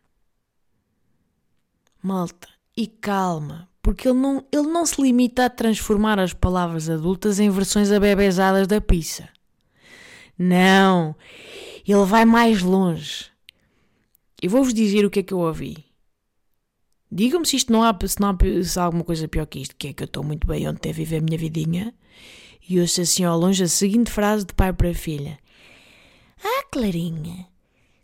Malta, 2.01 2.47
e 2.75 2.87
calma, 2.87 3.67
porque 3.81 4.07
ele 4.07 4.19
não, 4.19 4.45
ele 4.51 4.67
não 4.67 4.85
se 4.85 5.01
limita 5.01 5.45
a 5.45 5.49
transformar 5.49 6.19
as 6.19 6.33
palavras 6.33 6.89
adultas 6.89 7.39
em 7.39 7.49
versões 7.49 7.91
abebezadas 7.91 8.67
da 8.67 8.79
pizza. 8.79 9.27
Não, 10.37 11.15
ele 11.85 12.05
vai 12.05 12.23
mais 12.23 12.61
longe. 12.61 13.25
Eu 14.41 14.49
vou-vos 14.49 14.73
dizer 14.73 15.03
o 15.03 15.09
que 15.09 15.19
é 15.19 15.23
que 15.23 15.33
eu 15.33 15.39
ouvi. 15.39 15.83
Digam-me 17.11 17.45
se 17.45 17.55
isto 17.55 17.73
não 17.73 17.83
há, 17.83 17.97
se 18.05 18.19
não 18.19 18.29
há, 18.29 18.63
se 18.63 18.79
alguma 18.79 19.03
coisa 19.03 19.27
pior 19.27 19.45
que 19.47 19.59
isto, 19.59 19.75
que 19.75 19.87
é 19.87 19.93
que 19.93 20.03
eu 20.03 20.05
estou 20.05 20.23
muito 20.23 20.45
bem 20.45 20.67
onde 20.67 20.79
devo 20.79 20.95
viver 20.95 21.17
a 21.17 21.21
minha 21.21 21.37
vidinha. 21.37 21.93
E 22.69 22.82
ouço 22.82 23.01
assim 23.01 23.23
ao 23.23 23.39
longe 23.39 23.63
a 23.63 23.67
seguinte 23.67 24.12
frase 24.12 24.45
de 24.45 24.53
pai 24.53 24.73
para 24.73 24.93
filha. 24.93 25.39
Ah, 26.43 26.63
Clarinha, 26.69 27.47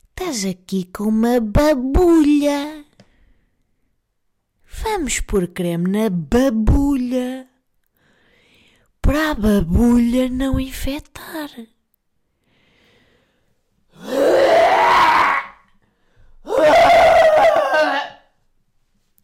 estás 0.10 0.46
aqui 0.46 0.86
com 0.86 1.04
uma 1.04 1.40
babulha. 1.42 2.86
Vamos 4.82 5.20
pôr 5.20 5.48
creme 5.48 5.90
na 5.90 6.10
babulha. 6.10 7.48
Para 9.02 9.32
a 9.32 9.36
babulha 9.36 10.30
não 10.30 10.58
infectar. 10.58 11.50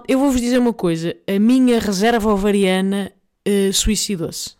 Eu 0.06 0.20
vou-vos 0.20 0.42
dizer 0.42 0.58
uma 0.58 0.74
coisa. 0.74 1.16
A 1.26 1.40
minha 1.40 1.80
reserva 1.80 2.34
ovariana 2.34 3.14
eh, 3.46 3.72
suicidou-se. 3.72 4.59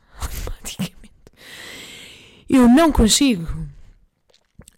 Eu 2.50 2.68
não 2.68 2.92
consigo. 2.92 3.48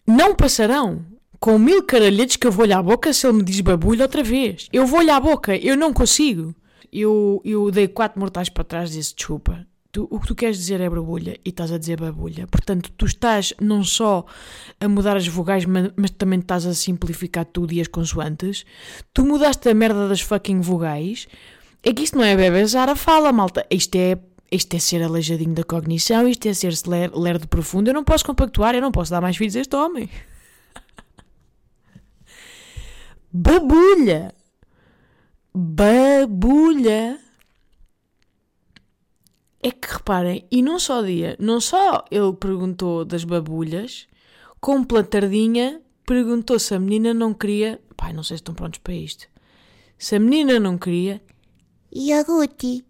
Não 0.05 0.35
passarão 0.35 1.05
com 1.39 1.57
mil 1.57 1.83
caralhetes 1.83 2.35
que 2.35 2.45
eu 2.45 2.51
vou-lhe 2.51 2.73
à 2.73 2.83
boca 2.83 3.13
se 3.13 3.25
ele 3.25 3.37
me 3.37 3.43
diz 3.43 3.61
babulho 3.61 4.01
outra 4.01 4.21
vez. 4.21 4.67
Eu 4.73 4.85
vou-lhe 4.85 5.09
à 5.09 5.19
boca, 5.19 5.55
eu 5.55 5.77
não 5.77 5.93
consigo. 5.93 6.53
Eu, 6.91 7.41
eu 7.45 7.71
dei 7.71 7.87
quatro 7.87 8.19
mortais 8.19 8.49
para 8.49 8.65
trás 8.65 8.91
e 8.91 8.97
disse 8.97 9.15
desculpa. 9.15 9.65
Tu, 9.91 10.07
o 10.09 10.19
que 10.19 10.27
tu 10.27 10.35
queres 10.35 10.57
dizer 10.57 10.79
é 10.79 10.89
babulha 10.89 11.37
e 11.43 11.49
estás 11.49 11.71
a 11.71 11.77
dizer 11.77 11.99
babulha. 11.99 12.45
Portanto, 12.47 12.91
tu 12.97 13.05
estás 13.05 13.53
não 13.59 13.83
só 13.83 14.25
a 14.79 14.87
mudar 14.87 15.17
as 15.17 15.27
vogais, 15.27 15.65
mas, 15.65 15.91
mas 15.95 16.11
também 16.11 16.39
estás 16.39 16.65
a 16.65 16.73
simplificar 16.73 17.45
tudo 17.45 17.73
e 17.73 17.81
as 17.81 17.87
consoantes. 17.87 18.65
Tu 19.13 19.25
mudaste 19.25 19.67
a 19.69 19.73
merda 19.73 20.07
das 20.07 20.21
fucking 20.21 20.61
vogais. 20.61 21.27
É 21.83 21.91
que 21.91 22.03
isto 22.03 22.17
não 22.17 22.23
é 22.23 22.35
bebezar 22.35 22.87
a 22.87 22.95
fala, 22.95 23.31
malta. 23.31 23.65
Isto 23.69 23.95
é, 23.95 24.17
isto 24.51 24.75
é 24.75 24.79
ser 24.79 25.01
aleijadinho 25.01 25.53
da 25.53 25.63
cognição, 25.63 26.27
isto 26.27 26.47
é 26.47 26.53
ser 26.53 26.73
ler, 26.85 27.15
lerdo 27.15 27.47
profundo. 27.47 27.89
Eu 27.89 27.93
não 27.93 28.03
posso 28.03 28.25
compactuar, 28.25 28.75
eu 28.75 28.81
não 28.81 28.91
posso 28.91 29.09
dar 29.09 29.21
mais 29.21 29.37
filhos 29.37 29.55
a 29.55 29.61
este 29.61 29.75
homem. 29.75 30.09
Babulha! 33.31 34.33
Babulha! 35.53 37.19
É 39.63 39.71
que 39.71 39.93
reparem, 39.93 40.45
e 40.51 40.61
num 40.61 40.79
só 40.79 41.03
dia, 41.03 41.37
não 41.39 41.61
só 41.61 42.03
ele 42.09 42.33
perguntou 42.33 43.05
das 43.05 43.23
babulhas, 43.23 44.07
como 44.59 44.85
pela 44.85 45.03
tardinha 45.03 45.81
perguntou 46.05 46.59
se 46.59 46.73
a 46.73 46.79
menina 46.79 47.13
não 47.13 47.33
queria. 47.33 47.79
Pai, 47.95 48.11
não 48.11 48.23
sei 48.23 48.37
se 48.37 48.41
estão 48.41 48.55
prontos 48.55 48.79
para 48.79 48.93
isto. 48.93 49.27
Se 49.97 50.15
a 50.15 50.19
menina 50.19 50.59
não 50.59 50.77
queria, 50.77 51.21
Iogurte. 51.93 52.83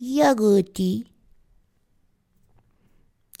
Iogurte. 0.00 1.04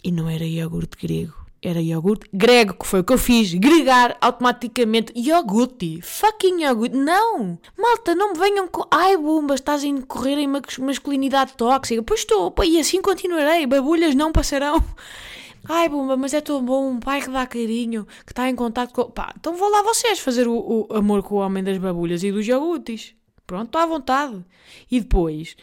e 0.04 0.10
não 0.12 0.28
era 0.28 0.44
iogurte 0.44 0.96
grego, 0.96 1.34
era 1.62 1.80
iogurte 1.80 2.26
grego, 2.32 2.74
que 2.74 2.86
foi 2.86 3.00
o 3.00 3.04
que 3.04 3.12
eu 3.12 3.18
fiz. 3.18 3.52
Gregar 3.54 4.16
automaticamente 4.20 5.12
iogurte. 5.14 6.00
Fucking 6.02 6.62
iogurte. 6.62 6.96
Não! 6.96 7.58
Malta, 7.78 8.14
não 8.14 8.32
me 8.32 8.38
venham 8.38 8.66
com. 8.68 8.86
Ai, 8.90 9.16
bomba, 9.16 9.54
estás 9.54 9.84
a 9.84 9.86
incorrer 9.86 10.38
em 10.38 10.46
mas- 10.46 10.78
masculinidade 10.78 11.52
tóxica. 11.54 12.02
Pois 12.02 12.20
estou, 12.20 12.54
e 12.64 12.78
assim 12.80 13.02
continuarei. 13.02 13.66
Babulhas 13.66 14.14
não 14.14 14.32
passarão. 14.32 14.82
Ai, 15.68 15.88
bomba, 15.90 16.16
mas 16.16 16.32
é 16.32 16.40
tão 16.40 16.64
bom. 16.64 16.90
Um 16.92 17.00
pai 17.00 17.20
que 17.20 17.28
dá 17.30 17.46
carinho, 17.46 18.06
que 18.24 18.32
está 18.32 18.48
em 18.48 18.54
contato 18.56 18.92
com. 18.94 19.10
Pá, 19.10 19.32
então 19.38 19.54
vão 19.56 19.70
lá 19.70 19.82
vocês 19.82 20.18
fazer 20.18 20.48
o, 20.48 20.86
o 20.90 20.94
amor 20.96 21.22
com 21.22 21.34
o 21.34 21.38
homem 21.38 21.62
das 21.62 21.76
babulhas 21.76 22.22
e 22.22 22.32
dos 22.32 22.46
iogurtes. 22.48 23.14
Pronto, 23.46 23.66
estou 23.66 23.80
à 23.82 23.86
vontade. 23.86 24.42
E 24.90 24.98
depois. 25.00 25.56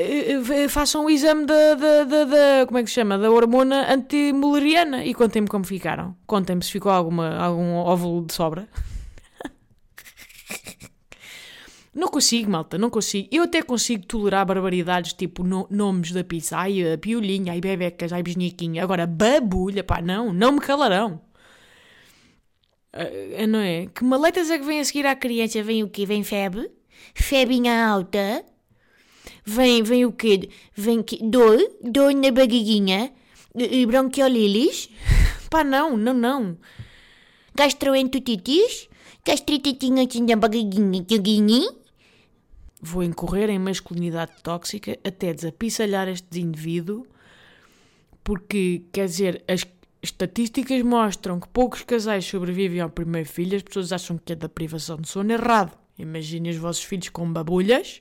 Eh, 0.00 0.64
eh, 0.64 0.68
façam 0.68 1.04
o 1.06 1.10
exame 1.10 1.44
da, 1.46 1.74
da, 1.74 2.04
da, 2.04 2.24
da- 2.24 2.66
como 2.66 2.78
é 2.78 2.82
que 2.82 2.88
se 2.90 2.94
chama? 2.94 3.18
Da 3.18 3.30
hormona 3.30 3.92
antimuleriana 3.92 5.04
e 5.04 5.14
contem-me 5.14 5.48
como 5.48 5.64
ficaram. 5.64 6.16
Contem-me 6.26 6.62
se 6.62 6.72
ficou 6.72 6.92
alguma, 6.92 7.36
algum 7.36 7.74
óvulo 7.76 8.26
de 8.26 8.34
sobra. 8.34 8.68
Não 11.94 12.08
consigo, 12.08 12.50
malta, 12.50 12.78
não 12.78 12.90
consigo. 12.90 13.28
Eu 13.32 13.44
até 13.44 13.60
consigo 13.62 14.06
tolerar 14.06 14.46
barbaridades 14.46 15.12
tipo 15.14 15.42
no- 15.42 15.66
nomes 15.70 16.12
da 16.12 16.22
pizza. 16.22 16.56
Ai, 16.58 16.96
piolinha, 17.00 17.52
ai, 17.52 17.60
bebecas, 17.60 18.12
ai, 18.12 18.22
bisniquinha. 18.22 18.82
Agora, 18.84 19.06
babulha, 19.06 19.82
pá, 19.82 20.00
não, 20.00 20.32
não 20.32 20.52
me 20.52 20.60
calarão. 20.60 21.20
Ah, 22.92 23.46
não 23.46 23.58
é? 23.60 23.86
Que 23.86 24.04
maletas 24.04 24.50
é 24.50 24.58
que 24.58 24.64
vem 24.64 24.80
a 24.80 24.84
seguir 24.84 25.06
à 25.06 25.14
criança? 25.16 25.62
Vem 25.62 25.82
o 25.82 25.88
quê? 25.90 26.06
Vem 26.06 26.22
febre? 26.24 26.70
Febinha 27.14 27.86
alta. 27.88 28.44
Vem, 29.48 29.82
vem 29.82 30.04
o 30.04 30.12
quê? 30.12 30.50
Vem 30.74 31.02
que... 31.02 31.16
Dor. 31.26 31.58
Dor 31.82 32.12
na 32.12 32.30
barriguinha. 32.30 33.10
E- 33.56 33.86
Bronquiolilis. 33.86 34.90
Pá, 35.48 35.64
não, 35.64 35.96
não, 35.96 36.12
não. 36.12 36.58
gastroenteritis, 37.54 38.90
gastrititinha 39.24 40.06
tinha 40.06 40.36
bagaguinha, 40.36 41.02
tinha 41.02 41.62
Vou 42.82 43.02
incorrer 43.02 43.48
em 43.48 43.58
masculinidade 43.58 44.32
tóxica 44.42 44.98
até 45.02 45.32
desapissalhar 45.32 46.08
este 46.08 46.40
indivíduo, 46.40 47.06
porque, 48.22 48.82
quer 48.92 49.06
dizer, 49.06 49.42
as 49.48 49.66
estatísticas 50.02 50.82
mostram 50.82 51.40
que 51.40 51.48
poucos 51.48 51.82
casais 51.82 52.26
sobrevivem 52.26 52.80
ao 52.80 52.90
primeiro 52.90 53.26
filho, 53.26 53.56
as 53.56 53.62
pessoas 53.62 53.92
acham 53.92 54.18
que 54.18 54.34
é 54.34 54.36
da 54.36 54.48
privação 54.48 54.98
de 54.98 55.08
sono 55.08 55.32
errado. 55.32 55.72
Imaginem 55.98 56.52
os 56.52 56.58
vossos 56.58 56.84
filhos 56.84 57.08
com 57.08 57.32
babulhas 57.32 58.00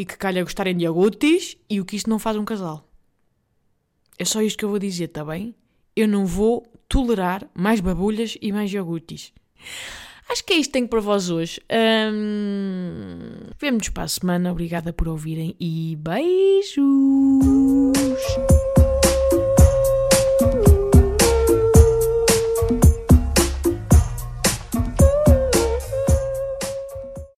e 0.00 0.04
que 0.06 0.16
calha 0.16 0.42
gostarem 0.42 0.74
de 0.74 0.84
iogurtes 0.84 1.58
e 1.68 1.78
o 1.78 1.84
que 1.84 1.94
isto 1.94 2.08
não 2.08 2.18
faz 2.18 2.34
um 2.34 2.44
casal. 2.44 2.88
É 4.18 4.24
só 4.24 4.40
isto 4.40 4.56
que 4.56 4.64
eu 4.64 4.70
vou 4.70 4.78
dizer, 4.78 5.08
tá 5.08 5.22
bem? 5.22 5.54
Eu 5.94 6.08
não 6.08 6.24
vou 6.24 6.66
tolerar 6.88 7.46
mais 7.54 7.80
babulhas 7.80 8.38
e 8.40 8.50
mais 8.50 8.72
iogurtes. 8.72 9.30
Acho 10.26 10.42
que 10.42 10.54
é 10.54 10.56
isto 10.56 10.68
que 10.68 10.72
tenho 10.72 10.88
para 10.88 11.00
vós 11.00 11.28
hoje. 11.28 11.60
Hum... 11.70 13.50
Vemo-nos 13.60 13.90
para 13.90 14.04
a 14.04 14.08
semana. 14.08 14.50
Obrigada 14.50 14.90
por 14.90 15.06
ouvirem 15.06 15.54
e 15.60 15.98
beijos! 16.00 16.80